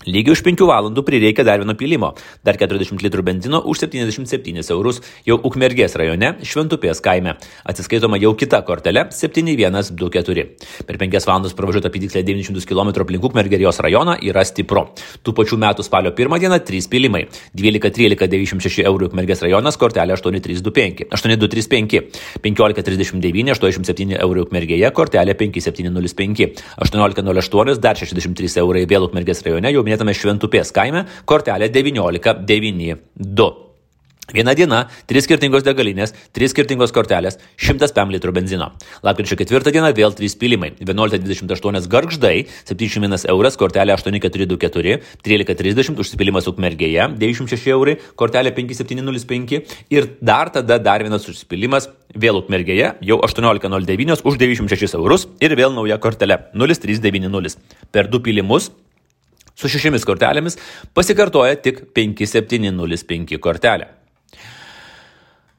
Lygiai 0.07 0.31
už 0.31 0.40
5 0.46 0.62
valandų 0.63 1.01
prireikia 1.04 1.44
dar 1.44 1.60
vieno 1.60 1.74
pylimo, 1.75 2.13
dar 2.48 2.56
40 2.56 3.01
litrų 3.04 3.24
benzino 3.28 3.60
už 3.68 3.81
77 3.84 4.62
eurus 4.72 5.01
jau 5.28 5.36
Ukmergės 5.44 5.98
rajone 6.00 6.38
Šventupės 6.40 7.01
kaime. 7.04 7.34
Atsiskaitoma 7.68 8.16
jau 8.16 8.31
kita 8.40 8.62
kortelė 8.63 9.10
7124. 9.12 10.46
Per 10.88 11.00
5 11.01 11.28
valandas 11.28 11.56
pravažiuota 11.57 11.92
apytiksliai 11.92 12.24
900 12.24 12.63
km 12.69 12.94
aplink 13.04 13.28
Ukmergės 13.28 13.81
rajoną 13.84 14.16
yra 14.24 14.46
stipru. 14.48 14.86
Tų 15.19 15.34
pačių 15.36 15.60
metų 15.66 15.84
spalio 15.84 16.16
1 16.16 16.40
dieną 16.46 16.62
3 16.63 16.88
pylimai. 16.88 17.25
12-13-96 17.60 18.88
eurų 18.88 19.12
Ukmergės 19.12 19.44
rajonas 19.44 19.75
kortelė 19.75 20.16
8325. 20.16 21.10
8235. 21.12 22.07
1539 22.48 23.51
87 23.51 24.16
eurų 24.16 24.48
Ukmergėje 24.48 24.94
kortelė 24.96 25.36
5705. 25.44 26.63
1808 26.88 27.84
dar 27.84 28.00
63 28.00 28.63
eurai 28.63 28.88
vėl 28.88 29.12
Ukmergės 29.12 29.44
rajone 29.44 29.75
jau 29.75 29.88
minėtame 29.89 30.13
Šventupės 30.13 30.71
kaime, 30.75 31.07
kortelė 31.30 31.71
1992. 31.74 33.69
Viena 34.30 34.53
diena, 34.53 34.83
trys 35.09 35.25
skirtingos 35.25 35.63
degalinės, 35.65 36.12
trys 36.38 36.51
skirtingos 36.53 36.91
kortelės, 36.94 37.39
100 37.57 37.89
pm 37.95 38.12
litrų 38.13 38.33
benzino. 38.36 38.68
Lapkričio 39.06 39.38
ketvirtą 39.39 39.74
dieną 39.74 39.89
vėl 39.97 40.13
trys 40.13 40.36
pylimai. 40.38 40.75
11.28 40.77 41.88
garždai, 41.89 42.36
71 42.69 43.25
euras, 43.33 43.57
kortelė 43.57 43.95
8424, 43.97 45.00
13.30 45.25 46.01
užsipilimas 46.03 46.50
ukmergėje, 46.51 47.07
96 47.18 47.72
eurai, 47.74 47.96
kortelė 48.19 48.53
5705 48.58 49.63
ir 49.89 50.12
dar 50.22 50.53
tada 50.53 50.77
dar 50.77 51.05
vienas 51.05 51.25
užsipilimas 51.29 51.89
vėl 52.13 52.38
ukmergėje, 52.43 52.93
jau 53.05 53.17
18.09 53.25 54.22
už 54.22 54.38
96 54.38 54.93
eurus 55.00 55.25
ir 55.41 55.58
vėl 55.58 55.74
nauja 55.74 55.98
kortelė 55.98 56.43
0390. 56.53 57.58
Per 57.89 58.13
du 58.13 58.22
pylimus 58.22 58.69
su 59.60 59.72
šešiamis 59.72 60.08
kortelėmis 60.08 60.60
pasikartoja 60.96 61.60
tik 61.60 61.89
5705 61.98 63.39
kortelė. 63.44 63.99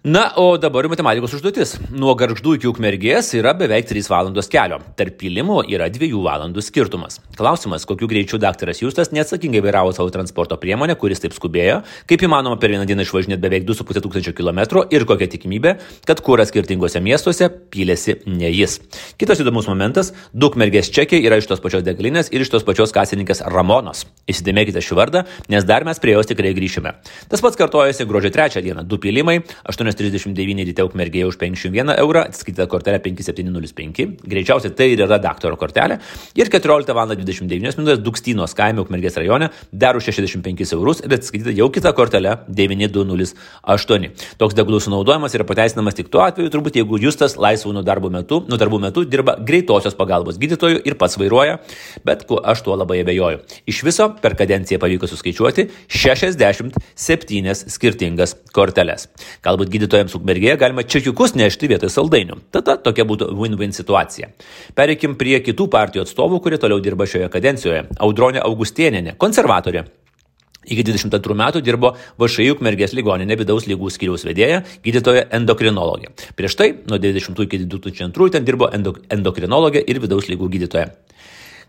Na, 0.05 0.33
o 0.37 0.57
dabar 0.57 0.87
matematikos 0.89 1.35
užduotis. 1.37 1.75
Nuo 1.93 2.15
garždų 2.17 2.55
iki 2.57 2.69
ukmergės 2.71 3.35
yra 3.37 3.51
beveik 3.53 3.85
3 3.85 4.07
valandos 4.09 4.47
kelio. 4.49 4.79
Tarp 4.97 5.19
pilimų 5.21 5.59
yra 5.69 5.91
2 5.93 6.09
valandų 6.25 6.63
skirtumas. 6.65 7.19
Klausimas, 7.37 7.85
kokiu 7.85 8.09
greičiu 8.09 8.39
daktaras 8.41 8.81
Justas 8.81 9.13
neatsakingai 9.13 9.61
vairavo 9.61 9.93
savo 9.93 10.09
transporto 10.09 10.57
priemonę, 10.57 10.97
kuris 10.97 11.21
taip 11.21 11.37
skubėjo, 11.37 11.83
kaip 12.09 12.25
įmanoma 12.25 12.57
per 12.57 12.73
vieną 12.73 12.87
dieną 12.89 13.05
išvažinėti 13.05 13.45
beveik 13.45 13.67
2,5 13.69 14.01
tūkstančio 14.07 14.33
km 14.39 14.63
ir 14.89 15.05
kokia 15.05 15.29
tikimybė, 15.35 15.75
kad 16.09 16.25
kūras 16.25 16.49
skirtingose 16.49 17.05
miestuose 17.05 17.51
pylėsi 17.69 18.23
ne 18.25 18.49
jis. 18.49 18.79
Kitas 19.21 19.45
įdomus 19.45 19.69
momentas- 19.69 20.15
du 20.33 20.49
ukmergės 20.49 20.89
čekiai 20.89 21.21
yra 21.29 21.37
iš 21.37 21.47
tos 21.53 21.61
pačios 21.61 21.85
degalinės 21.85 22.33
ir 22.33 22.41
iš 22.41 22.49
tos 22.49 22.65
pačios 22.65 22.89
kasininkės 22.97 23.45
Ramonos. 23.45 24.07
Įsidėmėkite 24.25 24.81
šį 24.81 24.97
vardą, 24.97 25.27
nes 25.51 25.63
dar 25.63 25.85
mes 25.85 25.99
prie 25.99 26.17
jos 26.17 26.25
tikrai 26.25 26.57
grįšime. 26.57 26.95
Tas 27.29 27.43
pats 27.43 27.57
kartojasi 27.57 28.09
gruodžio 28.09 28.33
3 28.33 28.63
dieną- 28.65 28.89
du 28.89 28.97
pylimai, 28.97 29.45
8 29.69 29.90
839 29.91 30.67
ryte 30.71 30.87
ukmergėje 30.87 31.29
už 31.31 31.39
51 31.41 31.95
eurą, 31.99 32.25
atskaityta 32.31 32.69
kortelė 32.71 33.01
5705, 33.05 34.07
greičiausiai 34.25 34.75
tai 34.77 34.91
ir 34.95 35.05
yra 35.07 35.21
daktaro 35.23 35.59
kortelė, 35.61 36.01
ir 36.39 36.51
14 36.51 36.97
val. 36.97 37.11
29 37.11 37.79
min. 37.79 37.89
Dukstynos 38.05 38.55
kaime 38.57 38.83
ukmergės 38.85 39.17
rajone 39.19 39.51
dar 39.73 39.97
už 39.99 40.11
65 40.11 40.75
eurus 40.77 41.03
ir 41.05 41.15
atskaityta 41.17 41.55
jau 41.57 41.69
kita 41.75 41.93
kortelė 41.97 42.37
9208. 42.49 44.11
Toks 44.41 44.57
degalų 44.59 44.81
sunaudojimas 44.85 45.35
yra 45.37 45.47
pateisinamas 45.49 45.99
tik 45.99 46.11
tuo 46.13 46.23
atveju, 46.25 46.53
turbūt 46.53 46.79
jeigu 46.81 47.01
Justas 47.03 47.37
laisvų 47.41 47.75
nuo 47.77 47.85
darbo 47.87 48.11
metu, 48.13 48.43
nuo 48.49 48.59
darbų 48.61 48.81
metu 48.87 49.05
dirba 49.09 49.37
greitosios 49.47 49.97
pagalbos 49.99 50.39
gydytoju 50.41 50.83
ir 50.87 50.97
pats 51.01 51.19
vairuoja, 51.21 51.59
bet 52.07 52.27
aš 52.29 52.65
tuo 52.67 52.77
labai 52.79 53.01
abejoju. 53.05 53.43
Iš 53.71 53.83
viso 53.87 54.11
per 54.23 54.37
kadenciją 54.39 54.81
pavyko 54.83 55.11
suskaičiuoti 55.11 55.67
67 55.91 57.55
skirtingas 57.75 58.37
korteles. 58.55 59.09
Galbūt 59.45 59.73
gydytojams 59.81 60.15
ukmergėje 60.19 60.59
galima 60.61 60.85
čekiukus 60.85 61.33
nešti 61.35 61.73
vietoj 61.73 61.91
saldainių. 61.91 62.37
Tada 62.53 62.77
tokia 62.77 63.07
būtų 63.09 63.33
win-win 63.39 63.73
situacija. 63.73 64.29
Pereikim 64.77 65.17
prie 65.19 65.41
kitų 65.41 65.71
partijų 65.73 66.05
atstovų, 66.05 66.43
kurie 66.45 66.61
toliau 66.61 66.83
dirba 66.85 67.09
šioje 67.09 67.31
kadencijoje. 67.33 67.87
Audronė 67.99 68.45
Augustieninė, 68.45 69.17
konservatorė. 69.19 69.87
Iki 70.71 70.85
22 70.85 71.35
metų 71.41 71.63
dirbo 71.65 71.95
VŠI 72.21 72.51
Ukmergės 72.53 72.93
ligoninė 72.93 73.39
vidaus 73.41 73.65
lygų 73.65 73.89
skyriaus 73.95 74.27
vedėja, 74.29 74.61
gydytoja 74.85 75.25
endokrinologė. 75.41 76.13
Prieš 76.37 76.59
tai 76.61 76.69
nuo 76.85 77.01
90 77.01 77.49
iki 77.49 77.63
2002 77.65 78.31
ten 78.37 78.45
dirbo 78.45 78.69
endokrinologė 78.77 79.81
ir 79.89 80.03
vidaus 80.05 80.29
lygų 80.29 80.53
gydytoja. 80.59 80.93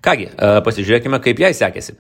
Kągi, 0.03 0.27
pasižiūrėkime, 0.68 1.24
kaip 1.24 1.39
jai 1.39 1.53
sekėsi. 1.56 1.96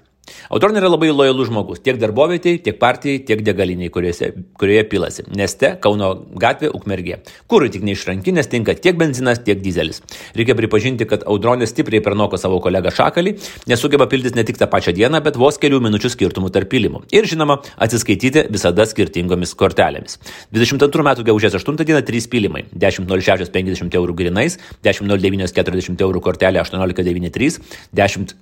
Audronė 0.51 0.81
yra 0.81 0.89
labai 0.91 1.09
lojalus 1.11 1.49
žmogus 1.49 1.81
tiek 1.83 1.97
darbovietėje, 1.99 2.61
tiek 2.65 2.77
partijai, 2.79 3.21
tiek 3.25 3.41
degaliniai, 3.45 3.89
kuriuose, 3.93 4.31
kurioje 4.59 4.83
pilasi. 4.91 5.25
Neste, 5.37 5.73
Kauno 5.81 6.11
gatvė, 6.39 6.69
Ukmergė. 6.75 7.21
Kūrui 7.51 7.71
tik 7.73 7.85
neišrankinės 7.87 8.49
tinka 8.51 8.75
tiek 8.77 8.97
benzinas, 8.99 9.41
tiek 9.45 9.61
dizelis. 9.63 10.01
Reikia 10.37 10.55
pripažinti, 10.59 11.07
kad 11.09 11.25
Audronė 11.29 11.67
stipriai 11.69 12.03
pernoko 12.05 12.39
savo 12.41 12.59
kolegą 12.63 12.93
Šakalį, 12.93 13.33
nesugeba 13.71 14.07
pildytis 14.11 14.37
ne 14.37 14.45
tik 14.47 14.59
tą 14.61 14.69
pačią 14.71 14.93
dieną, 14.97 15.23
bet 15.25 15.39
vos 15.41 15.57
kelių 15.61 15.81
minučių 15.87 16.13
skirtumų 16.13 16.53
tarp 16.53 16.69
pilimų. 16.73 17.03
Ir 17.15 17.27
žinoma, 17.31 17.61
atsiskaityti 17.81 18.45
visada 18.53 18.85
skirtingomis 18.89 19.55
kortelėmis. 19.57 20.19
22 20.53 21.07
metų 21.09 21.27
gegužės 21.31 21.57
8 21.61 21.81
dieną 21.81 22.03
3 22.07 22.29
pilimai. 22.31 22.65
10.06 22.75 23.51
50 23.55 23.99
eurų 23.99 24.19
grinais, 24.21 24.59
10.09 24.85 25.55
40 25.57 26.07
eurų 26.07 26.23
kortelė 26.29 26.61
18.93, 26.63 27.61
10 27.97 28.35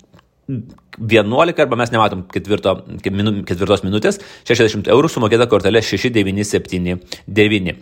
11 0.50 1.62
arba 1.62 1.78
mes 1.80 1.92
nematom 1.94 2.26
ketvirto, 2.34 2.74
ketvirtos 3.06 3.86
minutės, 3.86 4.18
60 4.50 4.90
eurų 4.90 5.08
sumokėta 5.14 5.46
kortelė 5.52 5.82
6979. 5.86 7.78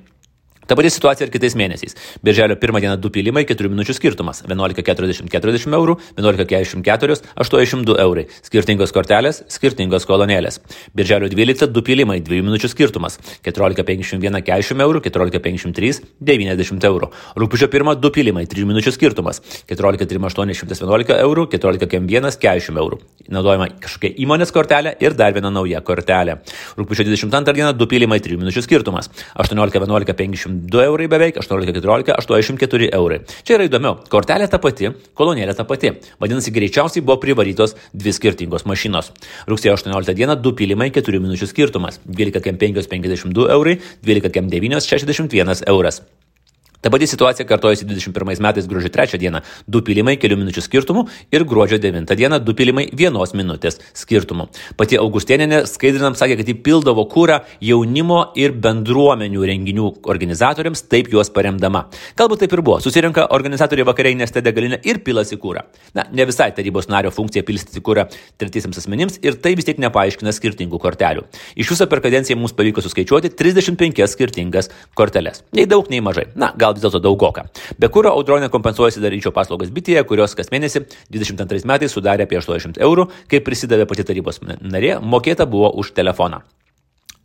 Ta 0.68 0.76
pati 0.76 0.90
situacija 0.92 1.24
ir 1.24 1.32
kitais 1.32 1.54
mėnesiais. 1.56 1.96
Birželio 2.28 2.58
1 2.60 2.82
dieną 2.84 2.98
2 3.00 3.12
pilimai, 3.16 3.46
4 3.48 3.70
minučių 3.72 3.94
skirtumas. 3.96 4.42
11,40 4.44 5.30
40 5.32 5.76
eurų, 5.78 5.96
11,44 6.18 7.22
82 7.40 7.96
eurai. 8.04 8.26
Skirtingos 8.44 8.92
kortelės, 8.92 9.46
skirtingos 9.48 10.04
kolonėlės. 10.10 10.60
Birželio 10.92 11.30
12 11.32 11.72
2 11.72 11.84
pilimai, 11.88 12.20
2 12.20 12.42
minučių 12.44 12.72
skirtumas. 12.74 13.16
14,51 13.48 14.44
40 14.44 14.84
eurų, 14.84 15.04
14,53 15.08 16.02
90 16.20 16.90
eurų. 16.92 17.12
Rūpiučio 17.40 17.72
1 17.72 17.96
2 18.04 18.12
pilimai, 18.20 18.44
3 18.52 18.68
minučių 18.68 18.92
skirtumas. 18.98 19.40
14,38 19.72 20.68
111 20.68 21.16
eurų, 21.24 21.48
14,1 21.56 22.28
40 22.44 22.84
eurų. 22.84 23.00
Naudojama 23.32 23.70
kažkokia 23.84 24.20
įmonės 24.20 24.52
kortelė 24.56 24.98
ir 25.00 25.16
dar 25.16 25.32
viena 25.36 25.52
nauja 25.54 25.80
kortelė. 25.80 26.42
Rūpiučio 26.76 27.08
22 27.08 27.56
dieną 27.56 27.72
2 27.80 27.90
pilimai, 27.96 28.20
3 28.24 28.40
minučių 28.44 28.68
skirtumas. 28.68 29.12
18,11 29.40 30.57
50 30.58 30.68
2 30.70 30.84
eurai 30.84 31.08
beveik, 31.08 31.38
18-14, 31.38 32.16
84 32.18 32.90
eurai. 32.94 33.22
Čia 33.44 33.58
yra 33.58 33.68
įdomiau, 33.68 33.98
kortelė 34.12 34.50
ta 34.50 34.60
pati, 34.64 34.92
kolonėlė 35.18 35.56
ta 35.58 35.66
pati. 35.70 35.94
Vadinasi, 36.22 36.54
greičiausiai 36.56 37.06
buvo 37.06 37.20
privarytos 37.22 37.76
dvi 37.94 38.14
skirtingos 38.16 38.68
mašinos. 38.70 39.14
Rugsėjo 39.50 39.78
18 39.78 40.18
dieną 40.18 40.38
2 40.42 40.56
pilimai 40.58 40.92
4 40.96 41.24
minučių 41.24 41.50
skirtumas, 41.54 42.02
12,5 42.08 42.88
52 42.92 43.50
eurai, 43.58 43.80
12,9 44.06 44.82
61 44.88 45.68
euras. 45.68 46.02
Ta 46.82 46.90
pati 46.94 47.08
situacija 47.08 47.46
kartojasi 47.48 47.86
21 47.86 48.42
metais 48.42 48.68
gruodžio 48.70 48.90
3 48.94 49.18
dieną- 49.18 49.42
2 49.74 49.82
pilimai 49.82 50.18
kelių 50.18 50.38
minučių 50.38 50.62
skirtumų 50.62 51.08
ir 51.32 51.44
gruodžio 51.44 51.80
9 51.82 52.16
dieną 52.16 52.40
2 52.40 52.54
pilimai 52.54 52.86
1 52.94 53.34
minutės 53.34 53.80
skirtumų. 53.94 54.48
Pati 54.78 54.98
Augustėninė 54.98 55.66
skaidrinam 55.66 56.14
sakė, 56.14 56.38
kad 56.38 56.46
jį 56.46 56.62
pildavo 56.62 57.08
kūrą 57.10 57.42
jaunimo 57.62 58.32
ir 58.36 58.52
bendruomenių 58.52 59.42
renginių 59.50 59.88
organizatoriams, 60.04 60.84
taip 60.88 61.10
juos 61.10 61.30
paremdama. 61.30 61.86
Galbūt 62.16 62.40
taip 62.40 62.54
ir 62.54 62.62
buvo. 62.62 62.80
Susirinka 62.80 63.28
organizatoriai 63.32 63.86
vakarienės 63.86 64.32
degalinę 64.32 64.80
ir 64.86 65.00
pilasi 65.00 65.38
kūrą. 65.38 65.64
Na, 65.96 66.06
ne 66.12 66.26
visai 66.26 66.52
tarybos 66.52 66.88
nario 66.88 67.12
funkcija 67.12 67.44
pilstyti 67.44 67.82
kūrą 67.82 68.08
tretiesiams 68.38 68.78
asmenims 68.78 69.20
ir 69.24 69.34
tai 69.42 69.56
vis 69.56 69.66
tiek 69.66 69.78
nepaaiškina 69.78 70.32
skirtingų 70.32 70.80
kortelių. 70.80 71.26
Iš 71.58 71.72
viso 71.74 71.88
per 71.88 72.02
kadenciją 72.06 72.38
mums 72.38 72.54
pavyko 72.54 72.84
suskaičiuoti 72.86 73.34
35 73.36 74.08
skirtingas 74.08 74.70
korteles. 74.96 75.44
Nei 75.54 75.66
daug, 75.66 75.90
nei 75.90 76.02
mažai. 76.02 76.28
Na, 76.36 76.54
gal 76.56 76.67
vis 76.76 76.86
dėlto 76.86 77.02
daugoka. 77.04 77.48
Be 77.80 77.90
kūro 77.94 78.12
audronė 78.18 78.52
kompensuojasi 78.54 79.04
daryčio 79.04 79.34
paslaugas 79.36 79.72
bitėje, 79.74 80.04
kurios 80.10 80.36
kas 80.38 80.52
mėnesį 80.54 80.86
22 81.14 81.66
metais 81.70 81.94
sudarė 81.94 82.28
apie 82.28 82.40
80 82.42 82.82
eurų, 82.84 83.10
kai 83.32 83.44
prisidavė 83.46 83.88
pati 83.90 84.08
tarybos 84.08 84.44
narė, 84.44 84.98
mokėta 85.02 85.50
buvo 85.50 85.72
už 85.82 85.96
telefoną. 85.98 86.44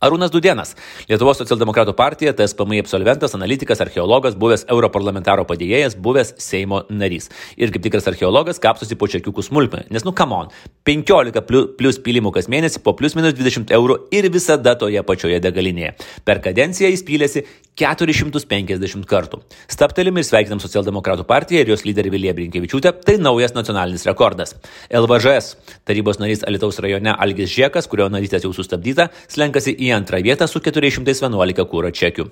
Arūnas 0.03 0.33
Dudienas, 0.33 0.73
Lietuvos 1.07 1.37
socialdemokratų 1.39 1.93
partija, 1.95 2.33
TSPMI 2.35 2.81
absolventas, 2.83 3.35
analitikas, 3.37 3.79
archeologas, 3.85 4.35
buvęs 4.39 4.65
europarlamentaro 4.73 5.45
padėjėjas, 5.47 5.95
buvęs 6.03 6.33
Seimo 6.43 6.81
narys. 6.91 7.29
Ir 7.55 7.71
kaip 7.71 7.85
tikras 7.85 8.09
archeologas 8.11 8.59
kapstosi 8.63 8.97
po 8.99 9.07
čekiukų 9.07 9.45
smulkmę. 9.47 9.85
Nes, 9.95 10.03
nu, 10.03 10.11
come 10.17 10.41
on, 10.41 10.51
15 10.89 11.43
plus, 11.79 12.01
pylimų 12.03 12.33
kas 12.35 12.49
mėnesį 12.51 12.83
po 12.83 12.97
plus 12.99 13.15
minus 13.15 13.37
20 13.37 13.71
eurų 13.77 13.99
ir 14.11 14.27
visada 14.33 14.75
toje 14.79 14.99
pačioje 15.07 15.39
degalinėje. 15.43 15.93
Per 16.27 16.43
kadenciją 16.43 16.91
jis 16.91 17.05
pylėsi 17.07 17.45
450 17.79 19.07
kartų. 19.09 19.39
Staptelim 19.71 20.19
ir 20.19 20.27
sveikinam 20.27 20.59
socialdemokratų 20.61 21.25
partiją 21.29 21.63
ir 21.63 21.71
jos 21.71 21.85
lyderį 21.87 22.11
Viliją 22.13 22.35
Brinkevičiūtę, 22.37 22.91
tai 23.07 23.15
naujas 23.21 23.55
nacionalinis 23.55 24.05
rekordas. 24.05 24.53
LVŽS 24.93 25.55
tarybos 25.87 26.19
narys 26.21 26.43
Alitaus 26.45 26.77
rajone 26.83 27.15
Algis 27.15 27.49
Žiekas, 27.55 27.89
kurio 27.89 28.11
narystės 28.13 28.45
jau 28.45 28.53
sustabdyta, 28.53 29.09
slenkasi 29.31 29.73
į 29.73 29.92
antrą 29.95 30.21
vietą 30.25 30.47
su 30.47 30.59
411 30.59 31.65
kūro 31.69 31.91
čekių. 31.93 32.27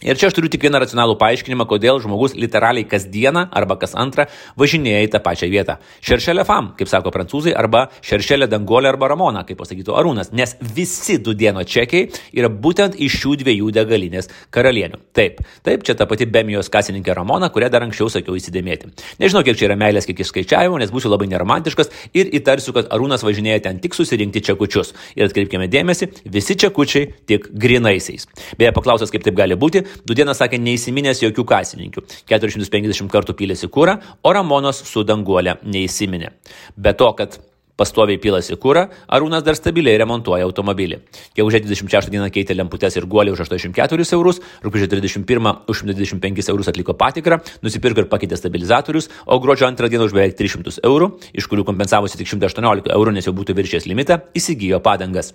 Ir 0.00 0.16
čia 0.16 0.30
aš 0.30 0.36
turiu 0.38 0.48
tik 0.48 0.62
vieną 0.64 0.80
racionalų 0.80 1.18
paaiškinimą, 1.20 1.66
kodėl 1.68 1.98
žmogus 2.00 2.32
literaliai 2.32 2.86
kasdieną 2.88 3.42
arba 3.52 3.76
kas 3.80 3.92
antrą 3.98 4.24
važinėja 4.56 5.02
į 5.04 5.10
tą 5.12 5.20
pačią 5.20 5.48
vietą. 5.52 5.76
Šeršelė 6.00 6.46
fam, 6.48 6.70
kaip 6.78 6.88
sako 6.88 7.12
prancūzai, 7.12 7.52
arba 7.52 7.86
šeršelė 8.06 8.48
dangolė 8.48 8.88
arba 8.94 9.10
ramona, 9.12 9.42
kaip 9.44 9.60
pasakytų 9.60 9.92
Arūnas, 10.00 10.32
nes 10.32 10.56
visi 10.76 11.18
du 11.20 11.34
dieno 11.36 11.64
čekiai 11.68 12.08
yra 12.32 12.48
būtent 12.48 12.96
iš 12.96 13.18
šių 13.20 13.34
dviejų 13.42 13.68
degalinės 13.76 14.30
karalienių. 14.54 15.02
Taip, 15.16 15.42
taip, 15.66 15.84
čia 15.84 15.96
ta 15.98 16.08
pati 16.08 16.24
Bemijos 16.24 16.72
kasininkė 16.72 17.14
Ramona, 17.18 17.50
kurią 17.52 17.68
dar 17.72 17.84
anksčiau 17.84 18.08
sakiau 18.12 18.38
įsidėmėti. 18.40 18.88
Nežinau, 19.20 19.44
kiek 19.44 19.58
čia 19.60 19.68
yra 19.68 19.76
meilės, 19.80 20.08
kiek 20.08 20.24
išskaičiavimo, 20.24 20.80
nes 20.80 20.92
būsiu 20.94 21.12
labai 21.12 21.28
neromantiškas 21.34 21.92
ir 22.16 22.32
įtarsiu, 22.40 22.72
kad 22.76 22.88
Arūnas 22.94 23.26
važinėja 23.26 23.66
ten 23.68 23.82
tik 23.84 23.98
susirinkti 23.98 24.40
čekučius. 24.48 24.94
Ir 25.18 25.28
atkreipkime 25.28 25.68
dėmesį, 25.68 26.08
visi 26.32 26.56
čekučiai 26.56 27.12
tik 27.28 27.50
grinaisiais. 27.52 28.28
Beje, 28.56 28.72
paklausęs, 28.76 29.12
kaip 29.12 29.26
taip 29.26 29.36
gali 29.36 29.58
būti, 29.60 29.84
Dudienas 30.06 30.40
sakė 30.42 30.60
neįsiminęs 30.62 31.22
jokių 31.26 31.46
kasininkių. 31.52 32.06
450 32.30 33.12
kartų 33.12 33.36
pylėsi 33.38 33.70
kūrą, 33.72 33.98
o 34.22 34.34
Ramonos 34.34 34.82
su 34.88 35.04
danguolė 35.06 35.58
neįsiminė. 35.64 36.34
Be 36.76 36.94
to, 36.96 37.12
kad 37.18 37.40
pastoviai 37.80 38.20
pilasi 38.20 38.56
kūrą, 38.60 38.86
Arūnas 39.16 39.44
dar 39.46 39.56
stabiliai 39.58 39.98
remontuoja 40.00 40.46
automobilį. 40.48 41.00
Gegužė 41.38 41.62
26 41.64 42.12
dieną 42.12 42.28
keitė 42.34 42.56
lemputes 42.58 42.96
ir 42.98 43.08
guolį 43.10 43.34
už 43.34 43.44
84 43.46 44.08
eurus, 44.18 44.40
rūpiučio 44.64 44.90
31 44.92 45.52
už 45.70 45.84
125 45.86 46.50
eurus 46.52 46.72
atliko 46.72 46.96
patikrą, 47.00 47.40
nusipirko 47.64 48.04
ir 48.04 48.10
pakeitė 48.12 48.38
stabilizatorius, 48.40 49.08
o 49.26 49.40
gruodžio 49.40 49.70
2 49.72 49.92
dieną 49.94 50.10
už 50.10 50.16
beveik 50.16 50.36
300 50.38 50.82
eurų, 50.84 51.14
iš 51.32 51.48
kurių 51.50 51.66
kompensavosi 51.68 52.20
tik 52.20 52.28
118 52.34 52.92
eurų, 52.96 53.16
nes 53.16 53.28
jau 53.28 53.36
būtų 53.36 53.56
viršės 53.56 53.88
limitą, 53.88 54.20
įsigijo 54.36 54.82
padangas. 54.84 55.32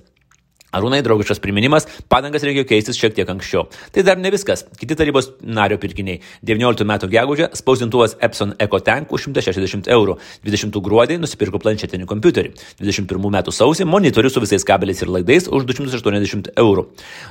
Arūnai 0.75 1.01
draugiškas 1.05 1.39
priminimas, 1.43 1.87
padangas 2.11 2.43
reikėjo 2.45 2.67
keistis 2.69 2.99
šiek 2.99 3.15
tiek 3.15 3.29
anksčiau. 3.31 3.65
Tai 3.95 4.03
dar 4.07 4.19
ne 4.19 4.31
viskas. 4.33 4.65
Kiti 4.79 4.97
tarybos 4.97 5.31
nario 5.41 5.77
pirkiniai. 5.81 6.21
19 6.45 6.87
metų 6.87 7.09
gegužė 7.13 7.49
spausdintuvas 7.55 8.17
Epson 8.25 8.55
EcoTank 8.61 9.13
už 9.15 9.29
160 9.29 9.89
eurų. 9.95 10.17
20 10.45 10.81
gruodį 10.85 11.19
nusipirko 11.21 11.61
planšetinį 11.63 12.09
kompiuterį. 12.09 12.53
21 12.81 13.31
metų 13.37 13.53
sausį 13.55 13.87
monitorius 13.89 14.35
su 14.35 14.43
visais 14.43 14.67
kabeliais 14.67 15.01
ir 15.03 15.11
laidais 15.11 15.47
už 15.47 15.67
280 15.69 16.51
eurų. 16.59 16.85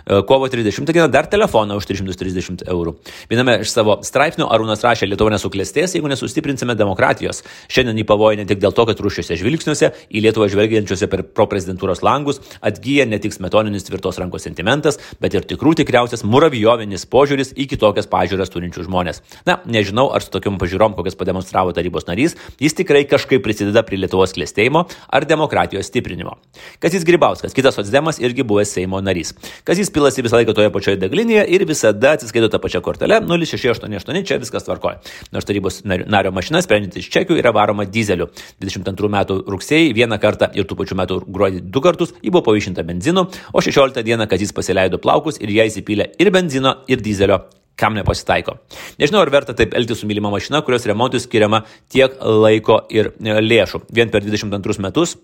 E, 0.06 0.22
kovo 0.28 0.48
30 0.48 0.88
dieną 0.94 1.10
dar 1.12 1.28
telefoną 1.30 1.76
už 1.80 1.88
330 1.90 2.64
eurų. 2.70 2.96
Viename 3.30 3.58
iš 3.64 3.74
savo 3.74 3.98
straipsnių 4.06 4.48
Arūnas 4.48 4.84
rašė, 4.84 5.08
Lietuva 5.10 5.34
nesuklestės, 5.34 5.96
jeigu 5.96 6.08
nesustiprinsime 6.10 6.76
demokratijos. 6.78 7.42
Šiandien 7.68 8.00
į 8.00 8.06
pavojų 8.08 8.40
ne 8.40 8.48
tik 8.48 8.62
dėl 8.62 8.74
to, 8.76 8.86
kad 8.88 9.00
rušiuose 9.04 9.38
žvilgsniuose 9.40 9.92
į 10.08 10.24
Lietuvą 10.24 10.48
žvelgiančiuose 10.52 11.10
per 11.12 11.24
pro 11.36 11.46
prezidentūros 11.50 12.02
langus 12.06 12.40
atgyja 12.64 13.06
ne 13.08 13.20
tik 13.22 13.33
tik 13.34 13.42
metoninis 13.44 13.84
tvirtos 13.84 14.18
rankos 14.18 14.44
sentimentas, 14.46 14.98
bet 15.20 15.34
ir 15.34 15.44
tikrų 15.48 15.74
tikriausias 15.80 16.24
muravjovinis 16.24 17.06
požiūris 17.10 17.54
į 17.58 17.66
kitokias 17.72 18.08
pažiūras 18.10 18.52
turinčių 18.52 18.86
žmonės. 18.86 19.22
Na, 19.46 19.60
nežinau, 19.66 20.10
ar 20.14 20.22
su 20.22 20.30
tokiam 20.30 20.58
pažiūrom, 20.60 20.94
kokias 20.96 21.16
pademonstravo 21.18 21.74
tarybos 21.74 22.06
narys, 22.08 22.36
jis 22.60 22.74
tikrai 22.74 23.04
kažkaip 23.08 23.42
prisideda 23.44 23.84
prie 23.84 23.98
Lietuvos 24.00 24.34
klėstėjimo 24.36 24.86
ar 25.08 25.26
demokratijos 25.28 25.88
stiprinimo. 25.90 26.36
Kazis 26.82 27.04
Gribauskas, 27.04 27.54
kitas 27.56 27.78
Otsdemas, 27.80 28.20
irgi 28.22 28.46
buvęs 28.46 28.74
Seimo 28.76 29.00
narys. 29.04 29.34
Kazis 29.66 29.90
pilasi 29.94 30.24
visą 30.24 30.40
laiką 30.40 30.54
toje 30.56 30.72
pačioje 30.74 31.00
deglinėje 31.02 31.46
ir 31.56 31.66
visada 31.68 32.14
atsiskaito 32.18 32.50
tą 32.52 32.60
pačią 32.62 32.82
kortelę 32.84 33.20
0688, 33.24 34.22
čia 34.26 34.40
viskas 34.42 34.66
tvarkoja. 34.66 35.00
Nors 35.34 35.48
tarybos 35.48 35.82
nario 35.84 36.32
mašina 36.34 36.62
sprendžiant 36.64 36.98
iš 37.00 37.10
čekių 37.14 37.38
yra 37.40 37.54
varoma 37.54 37.86
dizeliu. 37.88 38.30
22 38.62 39.10
metų 39.16 39.40
rugsėjai 39.50 39.92
vieną 39.96 40.18
kartą 40.22 40.50
ir 40.56 40.68
tų 40.68 40.78
pačių 40.80 40.98
metų 41.00 41.20
gruodį 41.28 41.62
du 41.74 41.82
kartus 41.84 42.14
ji 42.22 42.32
buvo 42.32 42.44
pavaišinta 42.48 42.84
benzinu, 42.86 43.23
o 43.52 43.64
16 43.64 44.04
dieną 44.06 44.28
Kazis 44.30 44.54
pasileido 44.56 45.00
plaukus 45.02 45.40
ir 45.40 45.52
ją 45.54 45.68
įsipylė 45.70 46.12
ir 46.18 46.32
benzino, 46.34 46.80
ir 46.88 47.02
dizelio 47.04 47.44
kam 47.76 47.96
nepasitaiko. 47.98 48.56
Nežinau, 49.00 49.24
ar 49.24 49.32
verta 49.34 49.54
taip 49.56 49.74
elgtis 49.74 50.02
su 50.02 50.08
mylima 50.08 50.30
mašina, 50.30 50.62
kurios 50.66 50.86
remontui 50.86 51.22
skiriama 51.22 51.64
tiek 51.90 52.14
laiko 52.22 52.84
ir 52.94 53.12
lėšų. 53.18 53.86
Vien 53.94 54.12
per 54.14 54.22
22 54.22 54.78
metus 54.84 55.16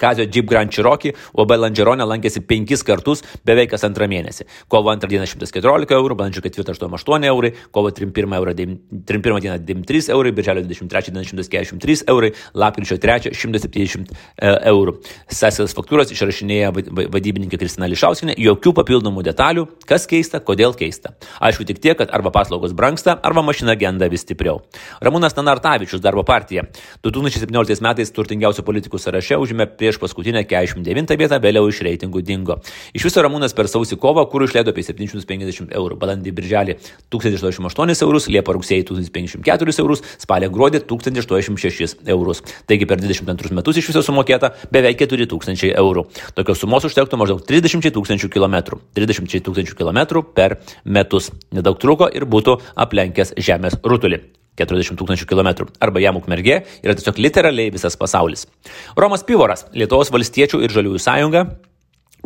Kazio 0.00 0.24
Jeep 0.24 0.48
Grand 0.48 0.72
Cherokee 0.72 1.12
UB 1.36 1.52
Landžeronė 1.60 2.06
lankėsi 2.08 2.42
penkis 2.46 2.82
kartus 2.86 3.22
beveik 3.46 3.72
kas 3.74 3.84
antrą 3.86 4.08
mėnesį. 4.10 4.46
Kovo 4.72 4.94
2 4.96 5.10
dieną 5.10 5.26
114 5.28 5.94
eurų, 5.96 6.16
balandžio 6.18 6.42
4 6.44 6.72
88 6.72 7.28
eurai, 7.30 7.52
kovo 7.70 7.92
31 7.92 8.56
dieną 8.56 8.78
93 8.90 10.10
eurai, 10.14 10.32
birželio 10.32 10.64
23 10.64 11.12
dieną 11.12 11.24
143 11.28 12.04
eurai, 12.08 12.32
lapkričio 12.54 12.98
3 13.02 13.34
170 13.36 14.10
e, 14.10 14.54
eurų. 14.72 14.96
Sesijos 15.28 15.76
faktūros 15.76 16.12
išrašinėja 16.14 16.72
vadybininkė 16.72 17.60
Kristina 17.60 17.88
Lišauskinė, 17.90 18.36
jokių 18.40 18.74
papildomų 18.80 19.24
detalių, 19.28 19.66
kas 19.88 20.08
keista, 20.10 20.40
kodėl 20.40 20.74
keista. 20.78 21.14
Aišku 21.44 21.66
tik 21.68 21.82
tiek, 21.82 21.98
kad 22.00 22.12
arba 22.14 22.32
paslaugos 22.34 22.74
brangsta, 22.76 23.18
arba 23.26 23.44
mašina 23.44 23.76
genda 23.78 24.08
vis 24.10 24.24
stipriau. 24.24 24.62
Ramūnas 25.04 25.36
Tanartavičius, 25.36 26.02
darbo 26.04 26.24
partija. 26.26 26.66
2017 27.04 27.84
metais 27.84 28.12
turtingiausių 28.14 28.64
politikų 28.66 29.00
sąraše 29.02 29.38
užėmė 29.40 29.68
prie 29.76 29.89
prieš 29.90 29.98
paskutinę 29.98 30.44
49 30.44 31.18
vietą, 31.18 31.38
vėliau 31.42 31.66
iš 31.68 31.80
reitingų 31.82 32.22
dingo. 32.22 32.60
Iš 32.94 33.08
viso 33.08 33.22
Ramūnas 33.24 33.54
per 33.56 33.66
sausį 33.66 33.98
kovą, 33.98 34.22
kur 34.30 34.44
išleido 34.46 34.70
apie 34.70 34.84
750 34.86 35.74
eurų, 35.74 35.98
balandį 35.98 36.30
birželį 36.36 36.76
1088 37.10 38.04
eurus, 38.06 38.28
liepą 38.30 38.54
rugsėjį 38.54 38.86
1054 38.92 39.82
eurus, 39.82 40.04
spalį 40.22 40.50
gruodį 40.54 40.84
1086 40.86 42.06
eurus. 42.06 42.42
Taigi 42.70 42.86
per 42.86 43.02
22 43.02 43.54
metus 43.58 43.82
iš 43.82 43.90
viso 43.90 44.04
sumokėta 44.06 44.54
beveik 44.70 45.02
4000 45.02 45.74
eurų. 45.74 46.06
Tokios 46.38 46.62
sumos 46.62 46.86
užtektų 46.86 47.18
maždaug 47.18 47.42
30 47.46 47.90
tūkstančių 47.90 48.30
kilometrų. 48.30 48.82
30 48.94 49.42
tūkstančių 49.46 49.78
kilometrų 49.80 50.28
per 50.36 50.60
metus. 50.84 51.32
Nedaug 51.50 51.80
truko 51.82 52.10
ir 52.14 52.28
būtų 52.30 52.60
aplenkęs 52.78 53.34
Žemės 53.40 53.80
rutulį. 53.82 54.39
40 54.58 54.98
tūkstančių 54.98 55.28
kilometrų. 55.30 55.68
Arba 55.82 56.02
jam 56.02 56.18
ukmergė 56.20 56.62
yra 56.82 56.96
tiesiog 56.98 57.20
literaliai 57.22 57.72
visas 57.74 57.96
pasaulis. 58.00 58.46
Romas 58.98 59.24
Pivoras, 59.26 59.66
Lietuvos 59.76 60.12
valstiečių 60.14 60.64
ir 60.66 60.74
žaliųjų 60.74 61.02
sąjunga, 61.02 61.46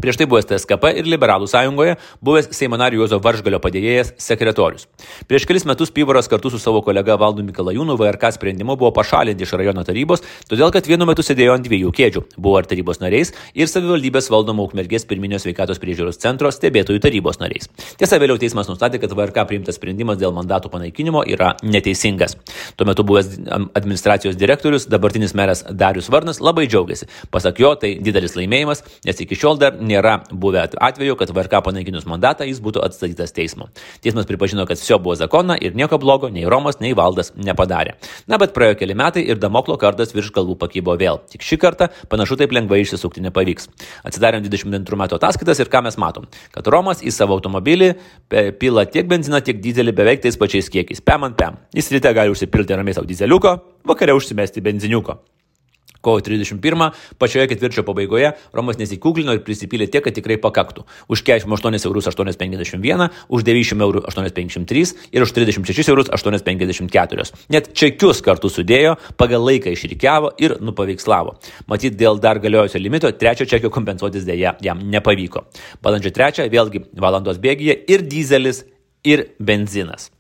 Prieš 0.00 0.18
tai 0.20 0.26
buvęs 0.30 0.48
TSKP 0.50 0.90
ir 0.98 1.08
Liberalų 1.08 1.46
sąjungoje, 1.50 1.96
buvęs 2.24 2.50
Seimo 2.56 2.78
nario 2.80 3.02
Juozo 3.02 3.20
Varžgalio 3.22 3.60
padėjėjas 3.62 4.14
sekretorius. 4.20 4.88
Prieš 5.30 5.46
kelis 5.48 5.66
metus 5.68 5.92
Pyvaras 5.94 6.28
kartu 6.30 6.50
su 6.50 6.58
savo 6.62 6.82
kolega 6.86 7.16
Valdu 7.20 7.44
Mikalajūnu 7.46 7.96
VRK 8.00 8.32
sprendimu 8.36 8.76
buvo 8.80 8.90
pašalinti 8.96 9.46
iš 9.46 9.54
rajono 9.58 9.84
tarybos, 9.86 10.24
todėl 10.50 10.72
kad 10.74 10.88
vienu 10.90 11.06
metu 11.08 11.22
sėdėjo 11.26 11.54
ant 11.58 11.66
dviejų 11.66 11.92
kėdžių. 11.94 12.24
Buvo 12.36 12.58
ir 12.62 12.68
tarybos 12.70 13.00
nariais, 13.02 13.32
ir 13.54 13.70
savivaldybės 13.70 14.30
valdomo 14.32 14.66
Ukmergės 14.66 15.06
pirminio 15.08 15.38
sveikatos 15.42 15.80
priežiūros 15.82 16.18
centro 16.22 16.50
stebėtojų 16.54 17.02
tarybos 17.04 17.38
nariais. 17.42 17.70
Tiesa, 18.00 18.18
vėliau 18.22 18.40
teismas 18.40 18.70
nustatė, 18.70 19.00
kad 19.02 19.14
VRK 19.14 19.46
priimtas 19.50 19.78
sprendimas 19.78 20.18
dėl 20.20 20.34
mandatų 20.34 20.72
panaikinimo 20.72 21.22
yra 21.30 21.54
neteisingas. 21.62 22.36
Tuo 22.78 22.88
metu 22.88 23.06
buvęs 23.06 23.30
administracijos 23.76 24.38
direktorius, 24.40 24.88
dabartinis 24.90 25.36
meras 25.38 25.64
Darius 25.70 26.10
Varnas 26.12 26.40
labai 26.42 26.66
džiaugiasi. 26.66 27.08
Pasak 27.34 27.60
jo, 27.62 27.74
tai 27.78 27.94
didelis 28.02 28.36
laimėjimas, 28.38 28.84
nes 29.06 29.22
iki 29.24 29.38
šiol 29.38 29.60
dar 29.60 29.78
nėra 29.85 30.17
buvę 30.33 30.64
atveju, 30.64 31.17
kad 31.21 31.33
VRK 31.35 31.61
panaikinus 31.67 32.07
mandatą 32.09 32.47
jis 32.49 32.61
būtų 32.64 32.83
atstatytas 32.87 33.35
teismo. 33.37 33.69
Teismas 34.05 34.26
pripažino, 34.29 34.67
kad 34.69 34.81
viso 34.81 34.99
buvo 35.03 35.17
zakona 35.19 35.57
ir 35.61 35.76
nieko 35.76 35.99
blogo 36.03 36.31
nei 36.33 36.47
Romas, 36.50 36.81
nei 36.81 36.95
Valdas 36.97 37.33
nepadarė. 37.37 37.97
Na 38.31 38.38
bet 38.41 38.55
praėjo 38.57 38.79
keli 38.81 38.97
metai 38.99 39.25
ir 39.29 39.41
Damoklo 39.43 39.76
kardas 39.81 40.14
virš 40.17 40.33
galvų 40.35 40.57
pakybo 40.61 40.97
vėl. 41.00 41.21
Tik 41.33 41.45
šį 41.45 41.61
kartą 41.62 41.91
panašu 42.12 42.38
taip 42.41 42.55
lengvai 42.57 42.81
išsisukti 42.85 43.25
nepavyks. 43.29 43.69
Atsidarėm 44.09 44.45
22 44.47 45.00
metų 45.05 45.19
ataskaitas 45.19 45.61
ir 45.62 45.71
ką 45.73 45.85
mes 45.87 46.00
matom? 46.00 46.29
Kad 46.55 46.71
Romas 46.73 47.05
į 47.05 47.12
savo 47.14 47.37
automobilį 47.38 47.93
e, 47.93 48.49
pila 48.59 48.87
tiek 48.88 49.09
benziną, 49.11 49.43
tiek 49.45 49.61
dizelį 49.62 49.95
beveik 49.97 50.25
tais 50.25 50.41
pačiais 50.41 50.71
kiekiais. 50.73 51.05
Pem 51.05 51.29
ant 51.29 51.38
pem. 51.38 51.61
Jis 51.76 51.93
ryte 51.95 52.14
gali 52.17 52.35
užsipilti 52.35 52.76
ramiai 52.76 52.97
savo 52.97 53.11
dizeliuko, 53.11 53.59
vakare 53.88 54.17
užsimesti 54.17 54.64
benziniuko. 54.64 55.21
Kovo 56.04 56.20
31 56.25 56.90
pačioje 57.18 57.49
ketvirčio 57.50 57.84
pabaigoje 57.87 58.34
Romas 58.54 58.78
nesikuklino 58.80 59.34
ir 59.34 59.42
prisipylė 59.46 59.88
tiek, 59.90 60.04
kad 60.04 60.16
tikrai 60.16 60.37
pakaktų. 60.42 60.84
Už 61.08 61.25
48 61.25 61.88
eurus 61.88 62.08
851, 62.11 63.09
už 63.29 63.46
90 63.46 63.87
eurų 63.87 64.05
853 64.11 64.94
ir 65.14 65.24
už 65.24 65.35
36 65.37 65.92
eurus 65.92 66.12
854. 66.12 67.29
Net 67.55 67.72
čekius 67.76 68.22
kartu 68.24 68.52
sudėjo, 68.52 68.96
pagal 69.20 69.44
laiką 69.48 69.72
išrikiavo 69.74 70.35
ir 70.44 70.59
nupaveikslavo. 70.64 71.38
Matyt, 71.70 71.96
dėl 71.98 72.20
dar 72.22 72.40
galiojusio 72.42 72.83
limito 72.83 73.11
trečio 73.18 73.48
čekio 73.48 73.72
kompensuotis 73.74 74.26
dėja 74.29 74.57
jam 74.64 74.85
nepavyko. 74.92 75.46
Balandžio 75.85 76.12
3 76.14 76.50
vėlgi 76.52 76.85
valandos 77.00 77.40
bėgyje 77.42 77.81
ir 77.88 78.05
dizelis, 78.09 78.64
ir 79.05 79.29
benzinas. 79.38 80.13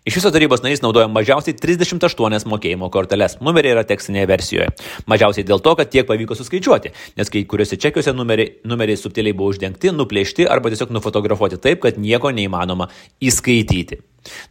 Iš 0.00 0.14
viso 0.16 0.30
tarybos 0.32 0.62
narys 0.64 0.80
naudoja 0.80 1.10
mažiausiai 1.12 1.52
38 1.60 2.46
mokėjimo 2.48 2.86
korteles. 2.88 3.34
Numeriai 3.44 3.74
yra 3.74 3.82
tekstinėje 3.84 4.28
versijoje. 4.30 4.68
Mažiausiai 5.12 5.44
dėl 5.44 5.60
to, 5.60 5.74
kad 5.76 5.90
tiek 5.92 6.06
pavyko 6.08 6.32
suskaičiuoti, 6.38 6.94
nes 7.20 7.28
kai 7.28 7.42
kuriuose 7.44 7.76
čekiuose 7.76 8.14
numeriai, 8.16 8.54
numeriai 8.64 8.96
subtiliai 8.96 9.36
buvo 9.36 9.52
uždengti, 9.52 9.92
nuplėšti 9.92 10.48
arba 10.48 10.72
tiesiog 10.72 10.94
nufotografuoti 10.96 11.60
taip, 11.60 11.82
kad 11.84 12.00
nieko 12.00 12.32
neįmanoma 12.32 12.88
įskaityti. 13.20 14.00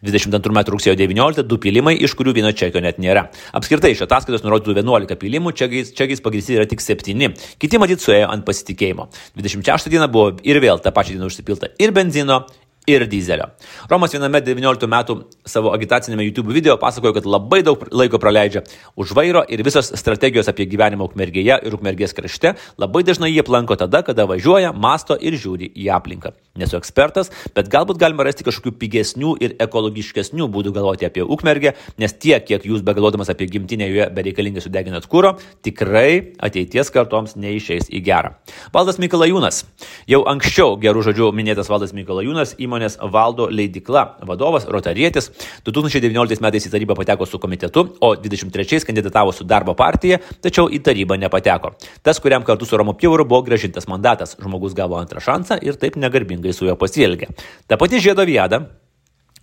22 0.05 0.53
metų 0.53 0.75
rugsėjo 0.75 0.93
19 1.01 1.41
du 1.49 1.57
pilimai, 1.61 1.95
iš 1.97 2.13
kurių 2.17 2.37
vieno 2.37 2.53
čekio 2.53 2.85
net 2.85 3.01
nėra. 3.01 3.27
Apskritai 3.57 3.95
iš 3.95 4.05
ataskaitos 4.05 4.45
nurodytų 4.45 4.77
11 4.77 5.17
pilimų, 5.17 5.57
čekiais, 5.57 5.93
čekiais 5.97 6.21
pagristi 6.25 6.61
yra 6.61 6.69
tik 6.69 6.85
7. 6.85 7.33
Kiti 7.57 7.81
matyt 7.81 8.05
suėjo 8.05 8.29
ant 8.29 8.45
pasitikėjimo. 8.45 9.09
26 9.41 9.89
dieną 9.93 10.09
buvo 10.13 10.37
ir 10.45 10.61
vėl 10.61 10.81
tą 10.81 10.93
pačią 10.93 11.17
dieną 11.17 11.29
užsipilta 11.33 11.73
ir 11.81 11.93
benzino, 11.93 12.43
ir 12.89 13.05
dizelio. 13.09 13.49
Romas 13.91 14.13
viename 14.15 14.41
19 14.43 14.89
metų 14.89 15.17
savo 15.45 15.73
agitacinėme 15.75 16.25
YouTube 16.25 16.53
video 16.55 16.77
pasakojo, 16.81 17.15
kad 17.19 17.29
labai 17.29 17.61
daug 17.65 17.85
laiko 17.91 18.19
praleidžia 18.21 18.63
už 18.99 19.13
vairo 19.17 19.43
ir 19.47 19.63
visos 19.65 19.91
strategijos 19.99 20.49
apie 20.51 20.67
gyvenimą 20.69 21.09
ukmergėje 21.09 21.59
ir 21.65 21.77
ukmergės 21.77 22.15
krašte 22.17 22.55
labai 22.81 23.03
dažnai 23.07 23.31
jie 23.31 23.43
planko 23.45 23.77
tada, 23.79 24.01
kada 24.05 24.25
važiuoja, 24.29 24.73
masto 24.73 25.17
ir 25.19 25.37
žiūri 25.39 25.71
į 25.75 25.89
aplinką. 25.95 26.33
Nesu 26.59 26.79
ekspertas, 26.79 27.29
bet 27.55 27.69
galbūt 27.71 27.99
galima 28.01 28.25
rasti 28.27 28.43
kažkokių 28.47 28.73
pigesnių 28.79 29.35
ir 29.43 29.55
ekologiškesnių 29.63 30.49
būdų 30.51 30.73
galvoti 30.75 31.07
apie 31.07 31.23
ukmergę, 31.23 31.75
nes 32.01 32.15
tiek, 32.15 32.43
kiek 32.45 32.65
jūs 32.67 32.83
begalvodamas 32.85 33.29
apie 33.31 33.47
gimtinę 33.51 33.87
joje 33.89 34.07
bereikalingai 34.15 34.63
sudeginat 34.63 35.07
kūro, 35.11 35.35
tikrai 35.65 36.35
ateities 36.41 36.91
kartoms 36.95 37.35
neišeis 37.39 37.91
į 37.93 38.01
gerą. 38.05 38.33
Valdas 38.75 38.99
Mikalajūnas. 39.01 39.63
Jau 40.09 40.23
anksčiau 40.31 40.77
gerų 40.81 41.03
žodžių 41.09 41.31
minėtas 41.35 41.69
Valdas 41.71 41.93
Mikalajūnas 41.95 42.55
įmonė 42.61 42.78
įmonės 42.79 42.97
valdo 43.11 43.49
leidikla 43.51 44.17
vadovas 44.25 44.65
Rotarietis. 44.69 45.29
2019 45.65 46.41
metais 46.41 46.65
į 46.65 46.71
tarybą 46.71 46.95
pateko 46.97 47.27
su 47.27 47.39
komitetu, 47.39 47.85
o 48.01 48.15
23 48.15 48.85
kandidatavo 48.87 49.33
su 49.35 49.43
darbo 49.43 49.75
partija, 49.75 50.19
tačiau 50.41 50.69
į 50.69 50.81
tarybą 50.83 51.19
nepateko. 51.19 51.75
Tas, 52.01 52.19
kuriam 52.19 52.43
kartu 52.43 52.65
su 52.65 52.77
Romo 52.77 52.95
Pjūru 52.95 53.27
buvo 53.27 53.43
gražintas 53.43 53.87
mandatas, 53.87 54.37
žmogus 54.39 54.73
gavo 54.73 54.99
antrą 54.99 55.19
šansą 55.19 55.59
ir 55.61 55.79
taip 55.79 55.97
negarbingai 55.99 56.53
su 56.53 56.65
juo 56.65 56.77
pasielgė. 56.79 57.33
Ta 57.67 57.77
pati 57.77 57.99
žiedo 57.99 58.25
viada 58.25 58.67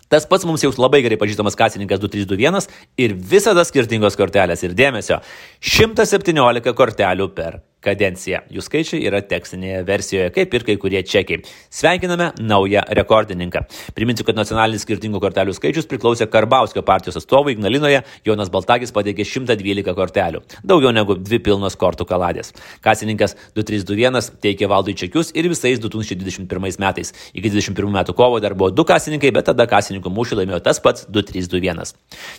Tas 0.07 0.23
pats 0.23 0.45
mums 0.47 0.63
jau 0.63 0.71
labai 0.79 1.01
gerai 1.03 1.17
pažįstamas 1.19 1.57
kasininkas 1.59 1.99
2321 1.99 2.69
ir 3.03 3.15
visada 3.19 3.65
skirtingos 3.67 4.15
kortelės 4.15 4.63
ir 4.63 4.77
dėmesio. 4.79 5.19
117 5.59 6.75
kortelių 6.79 7.27
per 7.35 7.59
kadenciją. 7.87 8.43
Jų 8.53 8.65
skaičiai 8.65 9.05
yra 9.07 9.23
tekstinėje 9.25 9.83
versijoje, 9.87 10.33
kaip 10.35 10.55
ir 10.59 10.67
kai 10.67 10.77
kurie 10.83 11.03
čekiai. 11.07 11.43
Sveikiname 11.73 12.33
naują 12.41 12.83
rekordininką. 12.99 13.65
Priminsiu, 13.97 14.27
kad 14.27 14.39
nacionalinis 14.39 14.85
skirtingų 14.87 15.21
kortelių 15.23 15.55
skaičius 15.57 15.89
priklausė 15.91 16.29
Karbauskio 16.31 16.83
partijos 16.87 17.19
atstovui 17.21 17.55
Ignalinoje, 17.57 18.03
Jonas 18.27 18.51
Baltagis 18.53 18.95
pateikė 18.95 19.27
112 19.27 19.95
kortelių, 19.97 20.43
daugiau 20.67 20.93
negu 20.95 21.17
dvi 21.19 21.41
pilnos 21.47 21.77
kortų 21.79 22.07
kaladės. 22.09 22.53
Kasininkas 22.85 23.37
2321 23.57 24.41
teikė 24.43 24.69
valdui 24.71 24.97
čekius 24.99 25.33
ir 25.37 25.49
visais 25.51 25.81
2021 25.83 26.81
metais. 26.83 27.13
Iki 27.35 27.53
2021 27.55 27.95
metų 28.01 28.17
kovo 28.19 28.41
dar 28.43 28.57
buvo 28.59 28.73
du 28.75 28.85
kasininkai, 28.87 29.33
bet 29.35 29.49
tada 29.51 29.67
kasininkų 29.71 30.13
mūšį 30.13 30.41
laimėjo 30.41 30.63
tas 30.67 30.81
pats 30.83 31.07
2321. 31.09 31.95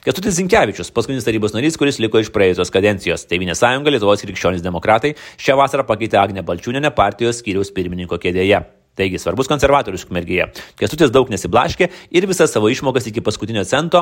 Kestutis 0.06 0.38
Zinkevičius, 0.40 0.92
paskutinis 0.96 1.28
tarybos 1.28 1.56
narys, 1.56 1.78
kuris 1.80 2.00
liko 2.04 2.22
iš 2.22 2.32
praėjusios 2.36 2.72
kadencijos. 2.74 3.26
Tevinė 3.30 3.56
sąjunga, 3.58 3.94
Lietuvos 3.94 4.24
krikščionys 4.26 4.64
demokratai 4.66 5.16
Šią 5.38 5.54
vasarą 5.60 5.84
pakeitė 5.88 6.18
Agne 6.22 6.42
Balčiūnenė 6.46 6.92
partijos 6.98 7.44
skyriaus 7.44 7.70
pirmininko 7.76 8.18
kėdėje. 8.22 8.60
Taigi 8.98 9.20
svarbus 9.22 9.46
konservatorius 9.46 10.08
ukmergėje. 10.08 10.48
Kestutis 10.80 11.12
daug 11.14 11.30
nesiblaškė 11.30 11.86
ir 12.18 12.26
visas 12.30 12.50
savo 12.54 12.68
išmokas 12.74 13.06
iki 13.12 13.22
paskutinio 13.22 13.64
cento 13.70 14.00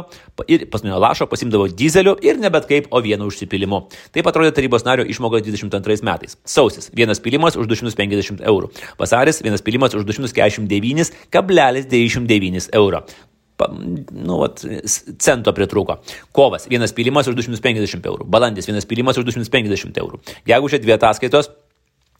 ir 0.48 0.60
paskutinio 0.72 1.00
lašo 1.04 1.28
pasimdavo 1.28 1.66
dizeliu 1.68 2.14
ir 2.24 2.40
ne 2.40 2.50
bet 2.54 2.66
kaip, 2.70 2.88
o 2.96 2.98
vienu 3.04 3.28
užsipilimu. 3.28 3.80
Taip 4.16 4.26
atrodė 4.32 4.52
tarybos 4.56 4.88
nario 4.88 5.04
išmoka 5.04 5.44
22 5.44 6.00
metais. 6.08 6.40
Sausis- 6.48 6.88
vienas 7.00 7.20
pilimas 7.20 7.60
už 7.60 7.68
250 7.68 8.40
eurų. 8.40 8.72
Vasaris- 8.98 9.44
vienas 9.46 9.62
pilimas 9.62 9.92
už 9.94 10.06
249,99 10.08 12.70
euro 12.72 13.04
pa, 13.04 13.35
nu, 13.60 14.40
vat, 14.42 14.64
cento 15.24 15.54
pritrūko. 15.56 16.00
Kovas, 16.36 16.68
vienas 16.72 16.96
pylimas 16.96 17.30
už 17.32 17.38
250 17.40 18.10
eurų. 18.12 18.28
Balandis, 18.28 18.68
vienas 18.70 18.88
pylimas 18.90 19.20
už 19.22 19.30
250 19.30 20.02
eurų. 20.02 20.22
Gegužė 20.50 20.82
dvi 20.84 20.96
ataskaitos 20.98 21.52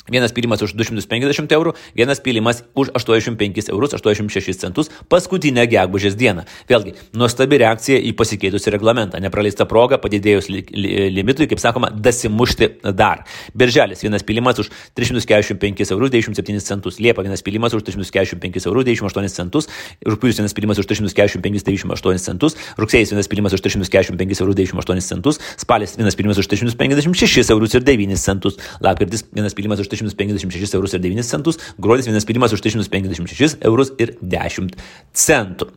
Vienas 0.10 0.32
pylimas 0.36 0.62
už 0.62 0.76
250 0.78 1.50
eurų, 1.56 1.74
vienas 1.98 2.22
pylimas 2.22 2.64
už 2.78 2.92
85 2.94 3.70
eurus 3.74 3.96
86 3.98 4.60
centus 4.62 4.92
paskutinę 5.10 5.66
gegužės 5.66 6.14
dieną. 6.14 6.46
Vėlgi, 6.70 6.94
nuostabi 7.18 7.58
reakcija 7.64 7.98
į 7.98 8.14
pasikeitusią 8.18 8.76
reglamentą. 8.76 9.18
Nepraleista 9.24 9.66
proga 9.66 9.98
padidėjus 10.02 10.50
li 10.54 10.62
li 10.76 11.10
limitui, 11.10 11.48
kaip 11.50 11.62
sakoma, 11.62 11.90
dasimušti 11.90 12.70
dar. 12.94 13.24
Birželis, 13.58 14.04
vienas 14.06 14.24
pylimas 14.24 14.60
už 14.62 14.70
345 14.98 15.92
eurus 15.96 16.14
97 16.14 16.62
centus. 16.62 17.00
Liepa, 17.00 17.26
vienas 17.26 17.42
pylimas 17.42 17.74
už 17.74 17.84
345 17.90 18.70
eurus 18.70 18.86
98 18.86 19.34
centus. 19.34 19.70
Rūpiutis, 20.06 20.42
vienas 20.42 20.54
pylimas 20.54 20.82
už 20.82 20.86
345 20.86 21.66
98 21.66 22.22
centus. 22.22 22.58
Rugsėjas, 22.78 23.14
vienas 23.14 23.30
pylimas 23.32 23.58
už 23.58 23.66
345 23.66 24.42
eurus 24.42 24.56
98 24.56 25.02
centus. 25.02 25.42
Spalis, 25.58 25.98
vienas 25.98 26.16
pylimas 26.16 26.38
už 26.38 26.50
356 26.52 27.50
eurus 27.56 27.76
ir 27.76 27.84
9 27.84 28.22
centus. 28.22 28.60
Lapkritis, 28.82 29.26
vienas 29.34 29.58
pylimas 29.58 29.82
už 29.82 29.90
356 30.04 30.76
eurus 30.78 30.98
ir 30.98 31.04
9 31.06 31.26
centus, 31.28 31.60
gruodis 31.80 32.10
vienas 32.10 32.28
pylimas 32.28 32.54
už 32.56 32.66
356 32.66 33.60
eurus 33.66 33.96
ir 34.00 34.16
10 34.22 34.76
centų. 35.14 35.72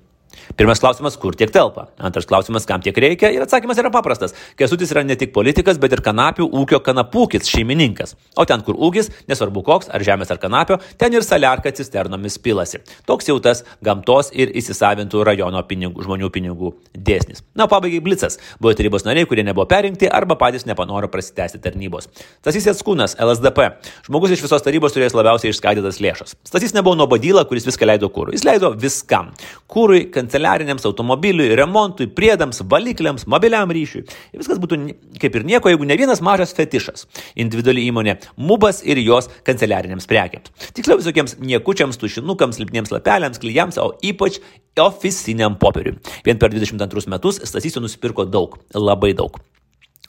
Pirmas 0.56 0.80
klausimas, 0.80 1.16
kur 1.20 1.36
tiek 1.36 1.50
telpa? 1.52 1.88
Antras 2.00 2.26
klausimas, 2.28 2.64
kam 2.68 2.80
tiek 2.84 2.96
reikia? 2.96 3.28
Ir 3.34 3.44
atsakymas 3.44 3.78
yra 3.80 3.90
paprastas. 3.92 4.34
Kesutis 4.58 4.92
yra 4.94 5.02
ne 5.04 5.16
tik 5.18 5.32
politikas, 5.34 5.76
bet 5.80 5.92
ir 5.92 6.02
kanapių 6.04 6.46
ūkio 6.60 6.80
kanapūkis 6.84 7.50
šeimininkas. 7.50 8.14
O 8.38 8.46
ten, 8.48 8.62
kur 8.66 8.78
ūkis, 8.88 9.10
nesvarbu 9.28 9.62
koks, 9.66 9.90
ar 9.92 10.04
žemės 10.04 10.32
ar 10.32 10.40
kanapio, 10.40 10.78
ten 10.98 11.14
ir 11.14 11.26
saliarka 11.26 11.72
cisternomis 11.76 12.38
pilasi. 12.42 12.80
Toks 13.08 13.28
jau 13.28 13.36
tas 13.44 13.64
gamtos 13.84 14.32
ir 14.32 14.52
įsisavintų 14.58 15.24
rajono 15.28 15.62
pinigų, 15.68 16.06
žmonių 16.06 16.32
pinigų 16.34 16.72
dėsnis. 16.96 17.44
Na, 17.58 17.68
pabaigai 17.70 18.00
blicas. 18.04 18.38
Buvo 18.62 18.74
tarybos 18.78 19.06
nariai, 19.06 19.28
kurie 19.28 19.44
nebuvo 19.46 19.68
perinkti 19.70 20.08
arba 20.08 20.38
patys 20.40 20.66
nepanoro 20.68 21.10
prasitęsti 21.12 21.60
tarnybos. 21.62 22.08
Stasys 22.40 22.70
Atskūnas, 22.72 23.18
LSDP. 23.20 23.70
Žmogus 24.08 24.34
iš 24.34 24.44
visos 24.46 24.64
tarybos 24.64 24.96
turės 24.96 25.16
labiausiai 25.16 25.52
išskaidytas 25.54 26.00
lėšas. 26.02 26.36
Stasys 26.48 26.74
nebuvo 26.76 26.96
nuobodyla, 26.98 27.44
kuris 27.48 27.68
viską 27.68 27.88
leido 27.88 28.10
kūrui. 28.12 28.36
Jis 28.38 28.46
leido 28.48 28.72
viskam. 28.78 29.32
Kūrui, 29.70 30.06
kanceliarijai 30.14 30.37
kanceliariniams 30.38 30.86
automobiliui, 30.86 31.54
remontui, 31.56 32.06
priedams, 32.06 32.62
valikliams, 32.70 33.26
mobiliam 33.26 33.70
ryšiui. 33.70 34.04
Ir 34.32 34.42
viskas 34.42 34.60
būtų 34.62 34.78
kaip 35.20 35.34
ir 35.36 35.44
nieko, 35.48 35.70
jeigu 35.72 35.86
ne 35.88 35.96
vienas 35.98 36.22
mažas 36.22 36.54
fetišas. 36.54 37.06
Individuali 37.36 37.86
įmonė 37.88 38.18
Mubas 38.36 38.82
ir 38.86 39.00
jos 39.02 39.28
kanceliariniams 39.46 40.06
prekiams. 40.06 40.52
Tiksliau 40.76 41.00
visokiems 41.00 41.38
niekučiams, 41.42 41.98
tušinukams, 41.98 42.60
lipniems 42.62 42.94
lapeliams, 42.94 43.42
klyjams, 43.42 43.80
o 43.82 43.96
ypač 44.02 44.38
oficiniam 44.78 45.58
popieriui. 45.58 45.98
Vien 46.24 46.38
per 46.38 46.54
22 46.54 47.10
metus 47.10 47.42
Stasys 47.48 47.78
nusipirko 47.82 48.28
daug, 48.28 48.60
labai 48.74 49.14
daug. 49.18 49.40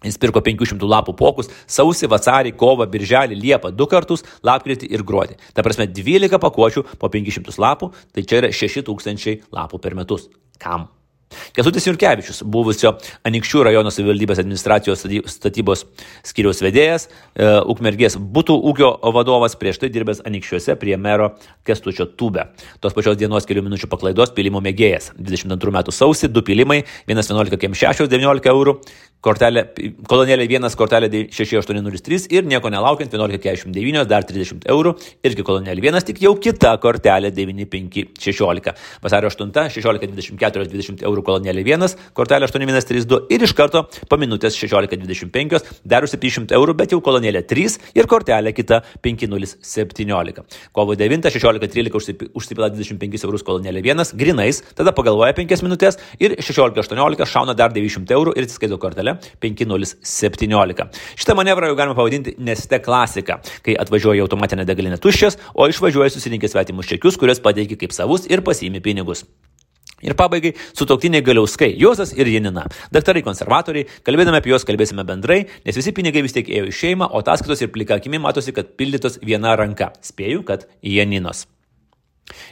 Jis 0.03 0.19
pirko 0.21 0.39
500 0.43 0.87
lapų 0.87 1.15
pokus 1.19 1.49
sausį, 1.67 2.07
vasarį, 2.11 2.53
kovą, 2.59 2.87
birželį, 2.91 3.35
liepą 3.39 3.73
du 3.75 3.87
kartus, 3.91 4.23
lapkritį 4.47 4.87
ir 4.93 5.03
gruodį. 5.03 5.35
Ta 5.53 5.65
prasme 5.65 5.89
12 5.91 6.39
pakuočių 6.39 6.85
po 7.01 7.11
500 7.11 7.59
lapų, 7.59 7.91
tai 8.15 8.23
čia 8.23 8.43
yra 8.43 8.53
6000 8.55 9.51
lapų 9.51 9.81
per 9.83 9.99
metus. 9.99 10.29
Kam? 10.59 10.87
Kesutis 11.53 11.85
Jurkevičius, 11.85 12.41
buvusio 12.49 12.95
Anikščių 13.27 13.61
rajono 13.67 13.91
savivaldybės 13.93 14.39
administracijos 14.41 15.03
statybos 15.29 15.83
skiriaus 16.25 16.61
vedėjas, 16.65 17.05
e, 17.05 17.49
Ukmergės 17.69 18.17
būtų 18.17 18.55
ūkio 18.71 18.89
vadovas, 19.13 19.53
prieš 19.59 19.81
tai 19.83 19.91
dirbęs 19.93 20.23
Anikščiuose 20.25 20.75
prie 20.81 20.97
mero 20.97 21.35
Kestučio 21.67 22.07
Tube. 22.17 22.47
Tos 22.81 22.97
pačios 22.97 23.19
dienos 23.19 23.45
kelių 23.45 23.67
minučių 23.67 23.91
paklaidos 23.91 24.33
pilimo 24.33 24.61
mėgėjas. 24.65 25.11
22 25.19 25.75
metų 25.77 25.93
sausį, 25.93 26.31
du 26.33 26.41
pilimai, 26.45 26.81
1,11 27.05 27.61
kem 27.61 27.77
6, 27.77 28.09
19 28.09 28.49
eurų, 28.49 28.79
kortelė, 29.25 29.65
kolonėlė 30.07 30.45
1, 30.47 30.75
kortelė 30.79 31.09
6803 31.33 32.29
ir 32.31 32.47
nieko 32.47 32.71
nelaukiant 32.71 33.11
11,49, 33.11 34.05
dar 34.07 34.25
30 34.27 34.67
eurų, 34.71 34.93
irgi 35.27 35.45
kolonėlė 35.47 35.89
1, 35.91 36.05
tik 36.07 36.21
jau 36.23 36.33
kita 36.39 36.71
kortelė 36.83 37.31
9516. 37.35 38.73
Vasario 39.03 39.31
8, 39.31 39.51
16,24, 39.75 40.69
20 40.71 41.03
eurų 41.09 41.25
kolonėlė 41.27 41.65
1, 41.67 41.97
kortelė 42.15 42.47
8132 42.47 43.27
ir 43.35 43.45
iš 43.47 43.55
karto 43.57 43.85
po 44.09 44.19
minutės 44.21 44.55
16,25, 44.59 45.59
dar 45.83 46.07
už 46.07 46.15
700 46.15 46.55
eurų, 46.55 46.77
bet 46.79 46.95
jau 46.95 47.01
kolonėlė 47.03 47.43
3 47.49 47.77
ir 47.99 48.09
kortelė 48.09 48.55
kita 48.55 48.81
5017. 49.03 50.45
Kovo 50.75 50.95
9, 50.95 51.27
16,13 51.27 52.31
užsipila 52.31 52.71
25 52.71 53.27
eurus 53.27 53.43
kolonėlė 53.47 53.83
1, 53.83 54.15
grinais, 54.19 54.63
tada 54.79 54.95
pagalvoja 54.95 55.35
5 55.35 55.67
minutės 55.67 55.99
ir 56.23 56.37
16,18 56.39 57.27
šauna 57.29 57.57
dar 57.57 57.75
900 57.75 58.15
eurų 58.15 58.37
ir 58.37 58.47
atsiskaito 58.47 58.79
kortelę 58.79 59.08
5017. 59.41 60.87
Šitą 61.19 61.35
manevrą 61.39 61.71
jau 61.71 61.77
galima 61.79 61.97
pavadinti 61.97 62.35
neste 62.37 62.81
klasika, 62.83 63.39
kai 63.65 63.77
atvažiuoja 63.79 64.25
automatinė 64.25 64.67
degalinė 64.69 65.01
tuščias, 65.01 65.39
o 65.55 65.69
išvažiuoja 65.71 66.13
susirinkęs 66.15 66.55
svetimus 66.55 66.89
čekius, 66.89 67.19
kuriuos 67.19 67.43
pateikia 67.43 67.79
kaip 67.79 67.95
savus 67.95 68.29
ir 68.29 68.45
pasiimi 68.45 68.83
pinigus. 68.83 69.25
Ir 69.99 70.15
pabaigai 70.15 70.53
sutoktiniai 70.71 71.23
galiauskai- 71.25 71.73
Juozas 71.83 72.13
ir 72.15 72.27
Janina. 72.31 72.65
Daktarai 72.91 73.23
konservatoriai, 73.23 73.87
kalbėdami 74.07 74.39
apie 74.39 74.53
juos 74.53 74.63
kalbėsime 74.63 75.03
bendrai, 75.03 75.45
nes 75.65 75.75
visi 75.75 75.91
pinigai 75.91 76.23
vis 76.23 76.33
tiek 76.33 76.47
ėjo 76.47 76.71
į 76.71 76.75
šeimą, 76.81 77.11
o 77.11 77.19
ataskaitos 77.19 77.61
ir 77.61 77.67
plika 77.67 77.99
akimi 77.99 78.17
matosi, 78.17 78.53
kad 78.53 78.77
pildytos 78.77 79.19
viena 79.19 79.57
ranka. 79.57 79.91
Spėju, 80.01 80.45
kad 80.45 80.67
Janinos. 80.81 81.47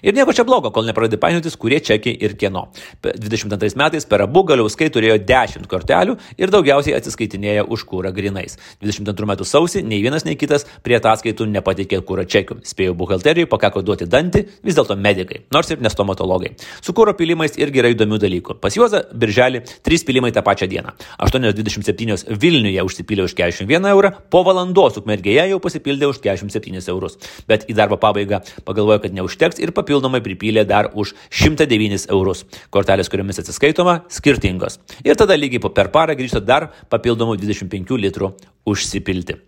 Ir 0.03 0.15
nieko 0.17 0.33
čia 0.35 0.45
blogo, 0.47 0.71
kol 0.73 0.87
nepradedi 0.87 1.19
painiotis, 1.21 1.57
kurie 1.59 1.79
čekiai 1.83 2.17
ir 2.23 2.35
kieno. 2.39 2.67
22 3.03 3.77
metais 3.79 4.05
per 4.09 4.23
abu 4.25 4.43
galiauskai 4.47 4.89
turėjo 4.93 5.17
10 5.27 5.67
kortelių 5.69 6.17
ir 6.37 6.53
daugiausiai 6.53 6.95
atsiskaitinėja 6.97 7.65
už 7.67 7.85
kūrą 7.89 8.13
grinais. 8.15 8.57
22 8.83 9.29
metų 9.31 9.47
sausį 9.47 9.83
nei 9.87 10.01
vienas, 10.03 10.25
nei 10.27 10.37
kitas 10.39 10.67
prie 10.85 10.97
ataskaitų 10.99 11.47
nepateikė 11.51 12.01
kūrą 12.07 12.27
čekių. 12.29 12.59
Spėjau 12.67 12.95
buhalterijai, 12.97 13.49
pakako 13.49 13.83
duoti 13.85 14.07
dantį, 14.09 14.43
vis 14.65 14.77
dėlto 14.77 14.97
medikai, 14.99 15.43
nors 15.53 15.71
ir 15.73 15.81
nestomatologai. 15.83 16.53
Su 16.81 16.95
kūro 16.97 17.13
pilimais 17.17 17.57
irgi 17.59 17.83
yra 17.83 17.91
įdomių 17.93 18.19
dalykų. 18.23 18.57
Pas 18.61 18.75
Juozą 18.77 19.03
birželį 19.13 19.63
3 19.85 20.05
pilimai 20.07 20.33
tą 20.35 20.43
pačią 20.45 20.69
dieną. 20.71 20.93
8.27 21.23 22.37
Vilniuje 22.41 22.83
užsipylė 22.87 23.25
už 23.27 23.35
41 23.37 23.89
eurą, 23.91 24.11
po 24.31 24.43
valandos 24.47 24.99
ukmergėje 25.01 25.47
jau 25.51 25.59
pasipildė 25.63 26.09
už 26.11 26.21
47 26.23 26.81
eurus. 26.93 27.17
Bet 27.49 27.65
į 27.69 27.75
darbo 27.77 27.97
pabaigą 28.01 28.41
pagalvojo, 28.67 29.01
kad 29.05 29.15
neužteks 29.15 29.61
ir 29.63 29.66
papildomai 29.75 30.21
pripylė 30.25 30.65
dar 30.67 30.91
už 30.93 31.13
109 31.32 32.08
eurus. 32.13 32.45
Kortelės, 32.73 33.12
kuriomis 33.12 33.41
atsiskaitoma, 33.43 33.99
skirtingos. 34.13 34.80
Ir 35.03 35.19
tada 35.19 35.38
lygiai 35.39 35.63
per 35.73 35.91
parą 35.93 36.15
grįžta 36.17 36.43
dar 36.43 36.71
papildomų 36.91 37.38
25 37.41 37.99
litrų 38.08 38.34
užsipilti. 38.67 39.41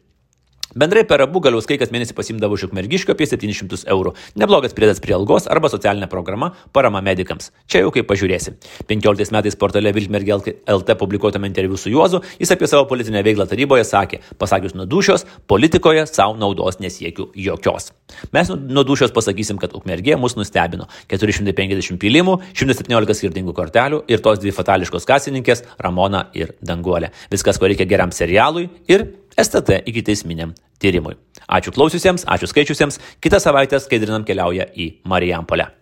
Bendrai 0.75 1.01
per 1.03 1.17
abu 1.23 1.39
galiauskai 1.41 1.79
kas 1.81 1.89
mėnesį 1.89 2.13
pasimdavo 2.13 2.53
iš 2.53 2.67
ukmergiškio 2.67 3.15
apie 3.15 3.25
700 3.25 3.87
eurų. 3.89 4.11
Neblogas 4.37 4.75
priedas 4.77 4.99
prie 5.01 5.15
algos 5.15 5.47
arba 5.49 5.71
socialinė 5.71 6.05
programa 6.11 6.51
parama 6.77 6.99
medikams. 7.01 7.47
Čia 7.65 7.81
jau 7.81 7.93
kaip 7.95 8.05
pažiūrėsi. 8.11 8.53
15 8.91 9.33
metais 9.33 9.57
portale 9.57 9.89
Vilmergė 9.95 10.37
LT 10.69 10.93
publikuotame 10.99 11.49
interviu 11.49 11.77
su 11.77 11.89
Juozu 11.89 12.19
jis 12.37 12.53
apie 12.53 12.69
savo 12.69 12.85
politinę 12.85 13.23
veiklą 13.25 13.47
taryboje 13.49 13.87
sakė, 13.89 14.19
pasakius 14.37 14.75
nuo 14.77 14.85
dušios, 14.85 15.25
politikoje 15.49 16.03
savo 16.05 16.35
naudos 16.37 16.77
nesiekiu 16.83 17.31
jokios. 17.33 17.89
Mes 18.35 18.53
nuo 18.53 18.83
dušios 18.85 19.13
pasakysim, 19.15 19.57
kad 19.57 19.73
ukmergė 19.73 20.19
mus 20.21 20.37
nustebino. 20.37 20.85
450 21.09 21.97
pilimų, 21.97 22.35
117 22.53 23.17
skirtingų 23.17 23.55
kortelių 23.57 24.03
ir 24.05 24.21
tos 24.21 24.37
dvi 24.43 24.53
fatališkos 24.53 25.09
kasininkės 25.09 25.65
Ramona 25.81 26.27
ir 26.37 26.53
Danguolė. 26.61 27.09
Viskas, 27.33 27.57
ko 27.57 27.65
reikia 27.65 27.89
geram 27.89 28.13
serialui 28.13 28.67
ir 28.85 29.07
STT 29.39 29.81
iki 29.89 30.03
teisminiam 30.05 30.53
tyrimui. 30.81 31.15
Ačiū 31.49 31.73
klausiusiems, 31.73 32.27
ačiū 32.27 32.49
skaičiusiems. 32.51 32.99
Kitą 33.23 33.39
savaitę 33.41 33.79
skaidrinam 33.81 34.27
keliauja 34.27 34.69
į 34.75 34.91
Marijampolę. 35.09 35.78